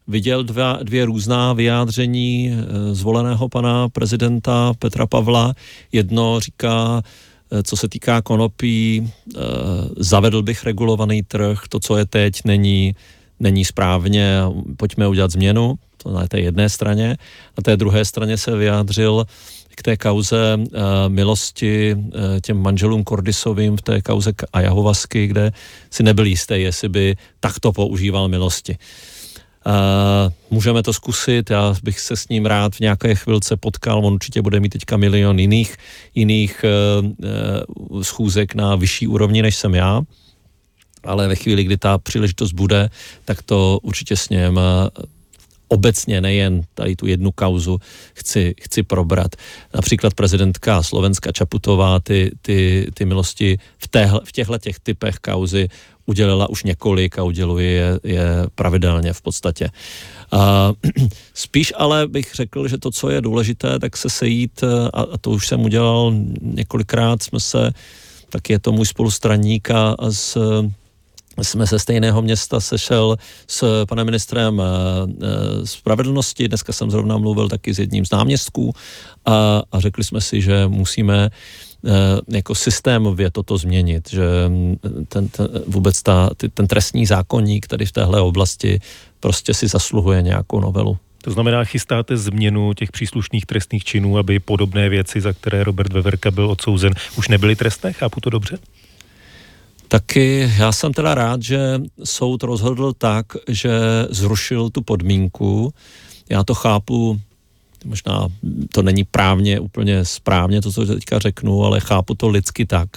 viděl 0.08 0.44
dva, 0.44 0.78
dvě 0.82 1.04
různá 1.04 1.52
vyjádření 1.52 2.52
eh, 2.52 2.94
zvoleného 2.94 3.48
pana 3.48 3.88
prezidenta 3.88 4.72
Petra 4.78 5.06
Pavla. 5.06 5.54
Jedno 5.92 6.40
říká, 6.40 7.02
eh, 7.52 7.62
co 7.62 7.76
se 7.76 7.88
týká 7.88 8.22
konopí, 8.22 9.12
eh, 9.36 9.40
zavedl 9.96 10.42
bych 10.42 10.64
regulovaný 10.64 11.22
trh, 11.22 11.60
to, 11.68 11.80
co 11.80 11.96
je 11.96 12.06
teď, 12.06 12.44
není, 12.44 12.94
není 13.40 13.64
správně, 13.64 14.40
pojďme 14.76 15.08
udělat 15.08 15.30
změnu, 15.30 15.74
to 16.02 16.12
na 16.12 16.26
té 16.26 16.40
jedné 16.40 16.68
straně. 16.68 17.16
Na 17.58 17.62
té 17.62 17.76
druhé 17.76 18.04
straně 18.04 18.36
se 18.36 18.56
vyjádřil 18.56 19.26
k 19.68 19.82
té 19.82 19.96
kauze 19.96 20.56
uh, 20.56 20.64
milosti 21.08 21.94
uh, 21.94 22.02
těm 22.42 22.62
manželům 22.62 23.04
Kordisovým 23.04 23.76
v 23.76 23.82
té 23.82 24.02
kauze 24.02 24.32
Ajahovasky, 24.52 25.26
kde 25.26 25.52
si 25.90 26.02
nebyl 26.02 26.26
jistý, 26.26 26.54
jestli 26.54 26.88
by 26.88 27.16
takto 27.40 27.72
používal 27.72 28.28
milosti. 28.28 28.76
Uh, 29.66 30.32
můžeme 30.50 30.82
to 30.82 30.92
zkusit, 30.92 31.50
já 31.50 31.74
bych 31.82 32.00
se 32.00 32.16
s 32.16 32.28
ním 32.28 32.46
rád 32.46 32.74
v 32.74 32.80
nějaké 32.80 33.14
chvilce 33.14 33.56
potkal, 33.56 34.06
on 34.06 34.12
určitě 34.12 34.42
bude 34.42 34.60
mít 34.60 34.68
teďka 34.68 34.96
milion 34.96 35.38
jiných, 35.38 35.76
jiných 36.14 36.64
uh, 36.64 37.06
uh, 37.92 38.02
schůzek 38.02 38.54
na 38.54 38.76
vyšší 38.76 39.06
úrovni, 39.06 39.42
než 39.42 39.56
jsem 39.56 39.74
já, 39.74 40.02
ale 41.08 41.28
ve 41.28 41.36
chvíli, 41.36 41.64
kdy 41.64 41.76
ta 41.76 41.98
příležitost 41.98 42.52
bude, 42.52 42.90
tak 43.24 43.42
to 43.42 43.78
určitě 43.82 44.16
s 44.16 44.28
ním 44.28 44.60
obecně 45.68 46.20
nejen 46.20 46.62
tady 46.74 46.96
tu 46.96 47.06
jednu 47.06 47.32
kauzu 47.32 47.78
chci, 48.14 48.54
chci 48.60 48.82
probrat. 48.82 49.36
Například 49.74 50.14
prezidentka 50.14 50.82
Slovenska 50.82 51.32
Čaputová 51.32 52.00
ty, 52.00 52.30
ty, 52.42 52.88
ty 52.94 53.04
milosti 53.04 53.58
v, 53.78 53.88
téhle, 53.88 54.20
v 54.24 54.32
těchto 54.32 54.58
těch 54.58 54.80
typech 54.80 55.16
kauzy 55.16 55.68
udělala 56.06 56.50
už 56.50 56.64
několik 56.64 57.18
a 57.18 57.22
uděluje 57.22 57.70
je, 57.70 58.00
je 58.04 58.26
pravidelně 58.54 59.12
v 59.12 59.22
podstatě. 59.22 59.70
A, 60.32 60.72
spíš 61.34 61.72
ale 61.76 62.08
bych 62.08 62.34
řekl, 62.34 62.68
že 62.68 62.78
to, 62.78 62.90
co 62.90 63.10
je 63.10 63.20
důležité, 63.20 63.78
tak 63.78 63.96
se 63.96 64.10
sejít, 64.10 64.64
a, 64.92 65.00
a 65.00 65.18
to 65.20 65.30
už 65.30 65.48
jsem 65.48 65.60
udělal 65.60 66.14
několikrát, 66.42 67.22
jsme 67.22 67.40
se, 67.40 67.70
tak 68.28 68.50
je 68.50 68.58
to 68.58 68.72
můj 68.72 68.86
spolustraník 68.86 69.70
a, 69.70 69.88
a 69.98 70.10
s 70.10 70.38
jsme 71.44 71.66
ze 71.66 71.78
stejného 71.78 72.22
města 72.22 72.60
sešel 72.60 73.16
s 73.46 73.84
panem 73.88 74.04
ministrem 74.04 74.62
spravedlnosti, 75.64 76.48
dneska 76.48 76.72
jsem 76.72 76.90
zrovna 76.90 77.18
mluvil 77.18 77.48
taky 77.48 77.74
s 77.74 77.78
jedním 77.78 78.06
z 78.06 78.10
náměstků 78.10 78.72
a, 79.26 79.62
a 79.72 79.80
řekli 79.80 80.04
jsme 80.04 80.20
si, 80.20 80.42
že 80.42 80.68
musíme 80.68 81.30
jako 82.28 82.54
systémově 82.54 83.30
toto 83.30 83.58
změnit, 83.58 84.10
že 84.10 84.24
ten, 85.08 85.28
ten, 85.28 85.48
vůbec 85.66 86.02
ta, 86.02 86.30
ten 86.54 86.66
trestní 86.66 87.06
zákonník 87.06 87.66
tady 87.66 87.86
v 87.86 87.92
téhle 87.92 88.20
oblasti 88.20 88.80
prostě 89.20 89.54
si 89.54 89.68
zasluhuje 89.68 90.22
nějakou 90.22 90.60
novelu. 90.60 90.98
To 91.22 91.30
znamená, 91.30 91.64
chystáte 91.64 92.16
změnu 92.16 92.74
těch 92.74 92.92
příslušných 92.92 93.46
trestných 93.46 93.84
činů, 93.84 94.18
aby 94.18 94.38
podobné 94.38 94.88
věci, 94.88 95.20
za 95.20 95.32
které 95.32 95.64
Robert 95.64 95.92
Veverka 95.92 96.30
byl 96.30 96.50
odsouzen, 96.50 96.92
už 97.16 97.28
nebyly 97.28 97.56
trestné? 97.56 97.92
Chápu 97.92 98.20
to 98.20 98.30
dobře? 98.30 98.58
Taky 99.88 100.52
já 100.58 100.72
jsem 100.72 100.92
teda 100.92 101.14
rád, 101.14 101.42
že 101.42 101.80
soud 102.04 102.42
rozhodl 102.42 102.92
tak, 102.92 103.26
že 103.48 103.70
zrušil 104.10 104.70
tu 104.70 104.82
podmínku. 104.82 105.74
Já 106.28 106.44
to 106.44 106.54
chápu, 106.54 107.20
možná 107.84 108.28
to 108.72 108.82
není 108.82 109.04
právně 109.04 109.60
úplně 109.60 110.04
správně, 110.04 110.62
to, 110.62 110.72
co 110.72 110.86
teďka 110.86 111.18
řeknu, 111.18 111.64
ale 111.64 111.80
chápu 111.80 112.14
to 112.14 112.28
lidsky 112.28 112.66
tak, 112.66 112.88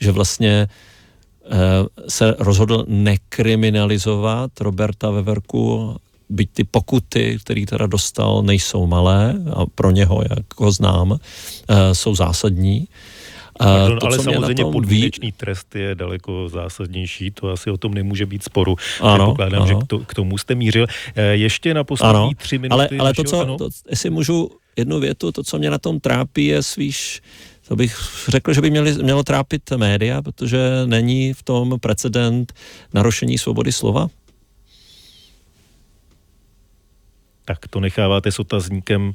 že 0.00 0.12
vlastně 0.12 0.66
eh, 0.66 1.50
se 2.08 2.34
rozhodl 2.38 2.84
nekriminalizovat 2.88 4.60
Roberta 4.60 5.10
Veverku 5.10 5.96
byť 6.28 6.50
ty 6.52 6.64
pokuty, 6.64 7.38
které 7.44 7.66
teda 7.66 7.86
dostal, 7.86 8.42
nejsou 8.42 8.86
malé 8.86 9.34
a 9.54 9.66
pro 9.66 9.90
něho, 9.90 10.22
jak 10.22 10.60
ho 10.60 10.72
znám, 10.72 11.18
eh, 11.18 11.94
jsou 11.94 12.14
zásadní. 12.14 12.88
Pardon, 13.58 13.98
to, 13.98 14.06
ale 14.06 14.18
samozřejmě 14.18 14.64
podmínečný 14.64 15.28
ví... 15.28 15.32
trest 15.32 15.74
je 15.74 15.94
daleko 15.94 16.48
zásadnější, 16.48 17.30
to 17.30 17.48
asi 17.48 17.70
o 17.70 17.76
tom 17.76 17.94
nemůže 17.94 18.26
být 18.26 18.44
sporu. 18.44 18.76
Ano, 19.00 19.16
Předpokládám, 19.16 19.62
ano. 19.62 19.66
že 19.66 19.74
k, 19.74 19.86
to, 19.86 19.98
k 19.98 20.14
tomu 20.14 20.38
jste 20.38 20.54
mířil. 20.54 20.86
Eh, 21.14 21.22
ještě 21.22 21.74
na 21.74 21.84
poslední 21.84 22.16
ano, 22.16 22.30
tři 22.36 22.58
minuty. 22.58 22.72
Ale, 22.74 22.88
ale 22.98 23.14
to, 23.14 23.24
co, 23.24 23.56
to, 23.58 23.68
jestli 23.90 24.10
můžu 24.10 24.50
jednu 24.76 25.00
větu, 25.00 25.32
to, 25.32 25.42
co 25.42 25.58
mě 25.58 25.70
na 25.70 25.78
tom 25.78 26.00
trápí, 26.00 26.46
je 26.46 26.62
spíš 26.62 27.22
to 27.68 27.76
bych 27.76 27.96
řekl, 28.28 28.52
že 28.52 28.60
by 28.60 28.70
měli, 28.70 28.94
mělo 28.94 29.22
trápit 29.22 29.70
média, 29.70 30.22
protože 30.22 30.58
není 30.86 31.32
v 31.32 31.42
tom 31.42 31.76
precedent 31.80 32.52
narušení 32.94 33.38
svobody 33.38 33.72
slova. 33.72 34.08
Tak 37.44 37.68
to 37.68 37.80
necháváte 37.80 38.32
s 38.32 38.38
otazníkem, 38.38 39.12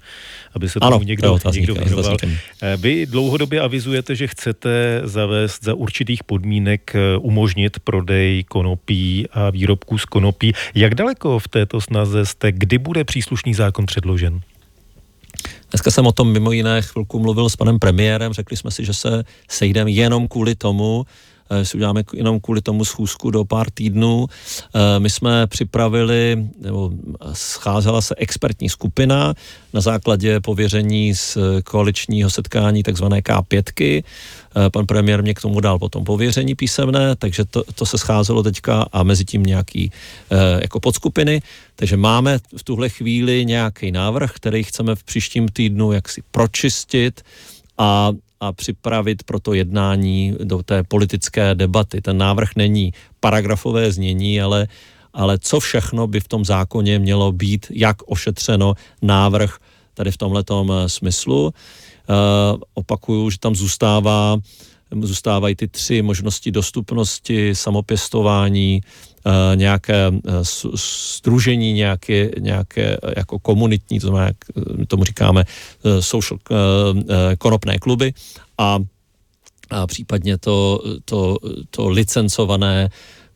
aby 0.53 0.69
se 0.69 0.79
tomu 0.79 0.95
ano, 0.95 1.03
někdo, 1.03 1.39
někdo 1.51 1.73
věnoval. 1.73 2.17
Eh, 2.61 2.77
vy 2.77 3.05
dlouhodobě 3.05 3.61
avizujete, 3.61 4.15
že 4.15 4.27
chcete 4.27 5.01
zavést 5.03 5.63
za 5.63 5.73
určitých 5.73 6.23
podmínek 6.23 6.95
eh, 6.95 7.17
umožnit 7.17 7.79
prodej 7.79 8.43
konopí 8.43 9.27
a 9.31 9.49
výrobků 9.49 9.97
z 9.97 10.05
konopí. 10.05 10.53
Jak 10.75 10.95
daleko 10.95 11.39
v 11.39 11.47
této 11.47 11.81
snaze 11.81 12.25
jste? 12.25 12.51
Kdy 12.51 12.77
bude 12.77 13.03
příslušný 13.03 13.53
zákon 13.53 13.85
předložen? 13.85 14.41
Dneska 15.71 15.91
jsem 15.91 16.07
o 16.07 16.11
tom 16.11 16.31
mimo 16.31 16.51
jiné 16.51 16.81
chvilku 16.81 17.19
mluvil 17.19 17.49
s 17.49 17.55
panem 17.55 17.79
premiérem, 17.79 18.33
řekli 18.33 18.57
jsme 18.57 18.71
si, 18.71 18.85
že 18.85 18.93
se 18.93 19.23
sejdeme 19.49 19.91
jenom 19.91 20.27
kvůli 20.27 20.55
tomu, 20.55 21.05
si 21.63 21.77
uděláme 21.77 22.03
jenom 22.13 22.39
kvůli 22.39 22.61
tomu 22.61 22.85
schůzku 22.85 23.31
do 23.31 23.45
pár 23.45 23.71
týdnů. 23.71 24.25
Eh, 24.27 24.99
my 24.99 25.09
jsme 25.09 25.47
připravili, 25.47 26.47
nebo 26.61 26.91
scházela 27.33 28.01
se 28.01 28.15
expertní 28.17 28.69
skupina 28.69 29.33
na 29.73 29.81
základě 29.81 30.39
pověření 30.39 31.15
z 31.15 31.37
koaličního 31.63 32.29
setkání 32.29 32.83
takzvané 32.83 33.19
K5. 33.19 34.03
Eh, 34.55 34.69
pan 34.69 34.85
premiér 34.85 35.23
mě 35.23 35.33
k 35.33 35.41
tomu 35.41 35.59
dal 35.59 35.79
potom 35.79 36.03
pověření 36.03 36.55
písemné, 36.55 37.15
takže 37.15 37.45
to, 37.45 37.63
to 37.75 37.85
se 37.85 37.97
scházelo 37.97 38.43
teďka 38.43 38.85
a 38.91 39.03
mezi 39.03 39.25
tím 39.25 39.43
nějaký 39.43 39.91
jako 40.61 40.79
podskupiny. 40.79 41.41
Takže 41.75 41.97
máme 41.97 42.39
v 42.57 42.63
tuhle 42.63 42.89
chvíli 42.89 43.45
nějaký 43.45 43.91
návrh, 43.91 44.31
který 44.33 44.63
chceme 44.63 44.95
v 44.95 45.03
příštím 45.03 45.47
týdnu 45.47 45.91
jaksi 45.91 46.21
pročistit 46.31 47.21
a 47.77 48.11
a 48.39 48.53
připravit 48.53 49.23
pro 49.23 49.39
to 49.39 49.53
jednání 49.53 50.35
do 50.43 50.63
té 50.63 50.83
politické 50.83 51.55
debaty. 51.55 52.01
Ten 52.01 52.17
návrh 52.17 52.49
není 52.55 52.93
paragrafové 53.19 53.91
znění, 53.91 54.41
ale, 54.41 54.67
ale 55.13 55.39
co 55.39 55.59
všechno 55.59 56.07
by 56.07 56.19
v 56.19 56.27
tom 56.27 56.45
zákoně 56.45 56.99
mělo 56.99 57.31
být, 57.31 57.67
jak 57.69 57.97
ošetřeno 58.05 58.73
návrh 59.01 59.57
tady 59.93 60.11
v 60.11 60.17
tomhletom 60.17 60.71
eh, 60.71 60.89
smyslu. 60.89 61.53
Uh, 62.09 62.61
opakuju, 62.73 63.29
že 63.29 63.39
tam 63.39 63.55
zůstává 63.55 64.37
zůstávají 64.91 65.55
ty 65.55 65.67
tři 65.67 66.01
možnosti 66.01 66.51
dostupnosti, 66.51 67.55
samopěstování, 67.55 68.81
nějaké 69.55 70.11
stružení, 70.75 71.71
eh, 71.71 71.73
nějaké, 71.73 72.31
nějaké 72.39 72.97
eh, 73.03 73.13
jako 73.17 73.39
komunitní, 73.39 73.99
to 73.99 74.07
znamená, 74.07 74.25
jak 74.25 74.37
tomu 74.87 75.03
říkáme, 75.03 75.43
social 75.99 76.39
konopné 77.37 77.77
kluby 77.77 78.13
a, 78.57 78.79
a 79.69 79.87
případně 79.87 80.37
to, 80.37 80.83
to, 81.05 81.37
to 81.69 81.89
licencované 81.89 82.89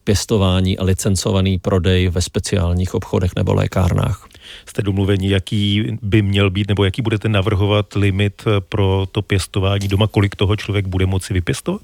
pěstování 0.04 0.78
a 0.78 0.84
licencovaný 0.84 1.60
prodej 1.60 2.08
ve 2.08 2.22
speciálních 2.22 2.94
obchodech 2.94 3.32
nebo 3.36 3.54
lékárnách. 3.54 4.28
Jste 4.66 4.82
domluveni, 4.82 5.30
jaký 5.30 5.84
by 6.02 6.22
měl 6.22 6.50
být, 6.50 6.68
nebo 6.68 6.86
jaký 6.86 7.02
budete 7.02 7.30
navrhovat 7.30 7.94
limit 7.94 8.44
pro 8.70 9.08
to 9.12 9.22
pěstování 9.22 9.88
doma, 9.88 10.08
kolik 10.08 10.36
toho 10.36 10.56
člověk 10.56 10.88
bude 10.88 11.06
moci 11.06 11.34
vypěstovat? 11.34 11.82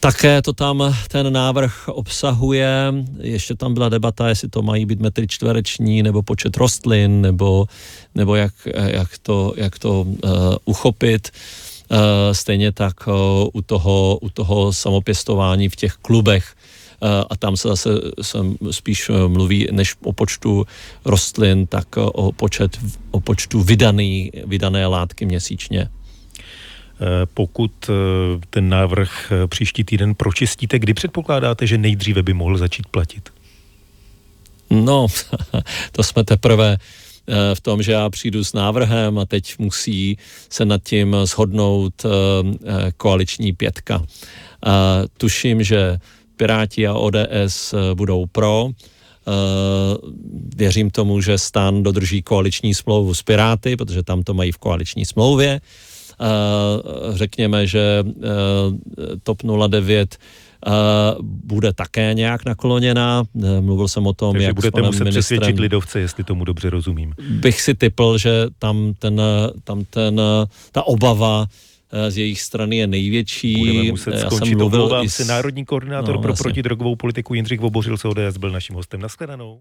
Také 0.00 0.42
to 0.42 0.52
tam 0.52 0.94
ten 1.08 1.32
návrh 1.32 1.88
obsahuje, 1.88 2.94
ještě 3.20 3.54
tam 3.54 3.74
byla 3.74 3.88
debata, 3.88 4.28
jestli 4.28 4.48
to 4.48 4.62
mají 4.62 4.86
být 4.86 5.00
metry 5.00 5.28
čtvereční, 5.28 6.02
nebo 6.02 6.22
počet 6.22 6.56
rostlin, 6.56 7.20
nebo, 7.20 7.66
nebo 8.14 8.34
jak, 8.34 8.52
jak 8.74 9.18
to, 9.18 9.54
jak 9.56 9.78
to 9.78 10.00
uh, 10.00 10.18
uchopit. 10.64 11.30
Uh, 11.90 11.98
stejně 12.32 12.72
tak 12.72 13.06
uh, 13.06 13.14
u, 13.52 13.62
toho, 13.62 14.18
u 14.22 14.28
toho 14.28 14.72
samopěstování 14.72 15.68
v 15.68 15.76
těch 15.76 15.92
klubech, 15.92 16.54
a 17.30 17.36
tam 17.36 17.56
se 17.56 17.68
zase 17.68 17.90
jsem 18.22 18.56
spíš 18.70 19.10
mluví 19.26 19.68
než 19.72 19.96
o 20.04 20.12
počtu 20.12 20.66
rostlin, 21.04 21.66
tak 21.66 21.96
o, 21.96 22.32
počet, 22.32 22.78
o 23.10 23.20
počtu 23.20 23.62
vydaný, 23.62 24.32
vydané 24.46 24.86
látky 24.86 25.26
měsíčně. 25.26 25.88
Eh, 27.02 27.26
pokud 27.34 27.72
eh, 27.88 27.92
ten 28.50 28.68
návrh 28.68 29.32
eh, 29.32 29.46
příští 29.46 29.84
týden 29.84 30.14
pročistíte, 30.14 30.78
kdy 30.78 30.94
předpokládáte, 30.94 31.66
že 31.66 31.78
nejdříve 31.78 32.22
by 32.22 32.34
mohl 32.34 32.58
začít 32.58 32.86
platit? 32.86 33.30
No, 34.70 35.06
to 35.92 36.02
jsme 36.02 36.24
teprve 36.24 36.76
v 37.54 37.60
tom, 37.60 37.82
že 37.82 37.92
já 37.92 38.10
přijdu 38.10 38.44
s 38.44 38.52
návrhem 38.52 39.18
a 39.18 39.26
teď 39.26 39.58
musí 39.58 40.18
se 40.50 40.64
nad 40.64 40.82
tím 40.82 41.16
shodnout 41.24 42.06
koaliční 42.96 43.52
pětka. 43.52 44.02
Tuším, 45.18 45.62
že 45.62 45.98
Piráti 46.36 46.86
a 46.86 46.94
ODS 46.94 47.74
budou 47.94 48.26
pro. 48.26 48.68
Věřím 50.56 50.90
tomu, 50.90 51.20
že 51.20 51.38
stan 51.38 51.82
dodrží 51.82 52.22
koaliční 52.22 52.74
smlouvu 52.74 53.14
s 53.14 53.22
Piráty, 53.22 53.76
protože 53.76 54.02
tam 54.02 54.22
to 54.22 54.34
mají 54.34 54.52
v 54.52 54.58
koaliční 54.58 55.04
smlouvě. 55.04 55.60
Řekněme, 57.10 57.66
že 57.66 58.04
e, 58.04 58.04
TOP 59.22 59.42
09 59.68 60.14
e, 60.14 60.70
bude 61.22 61.72
také 61.72 62.14
nějak 62.14 62.44
nakloněná. 62.44 63.24
Mluvil 63.60 63.88
jsem 63.88 64.06
o 64.06 64.12
tom, 64.12 64.32
Takže 64.32 64.46
jak 64.46 64.54
budete 64.54 64.80
s 64.80 64.84
muset 64.84 65.04
ministrem, 65.04 65.10
přesvědčit 65.10 65.60
lidovce, 65.60 66.00
jestli 66.00 66.24
tomu 66.24 66.44
dobře 66.44 66.70
rozumím. 66.70 67.14
Bych 67.30 67.60
si 67.60 67.74
typl, 67.74 68.18
že 68.18 68.46
tam, 68.58 68.94
ten, 68.98 69.22
tam 69.64 69.84
ten, 69.84 70.20
ta 70.72 70.86
obava 70.86 71.46
z 72.08 72.16
jejich 72.16 72.42
strany 72.42 72.76
je 72.76 72.86
největší. 72.86 73.56
Budeme 73.58 73.90
muset 73.90 74.14
Já 74.14 74.20
skončit. 74.20 74.48
Jsem 74.48 74.58
mluvil 74.58 75.00
i 75.02 75.08
s... 75.08 75.26
Národní 75.26 75.64
koordinátor 75.64 76.14
no, 76.14 76.22
pro 76.22 76.32
jasně. 76.32 76.42
protidrogovou 76.42 76.96
politiku 76.96 77.34
Jindřich 77.34 77.60
Vobořil 77.60 77.96
z 77.96 78.04
ODS 78.04 78.36
byl 78.38 78.50
naším 78.50 78.76
hostem. 78.76 79.00
Naschledanou. 79.00 79.58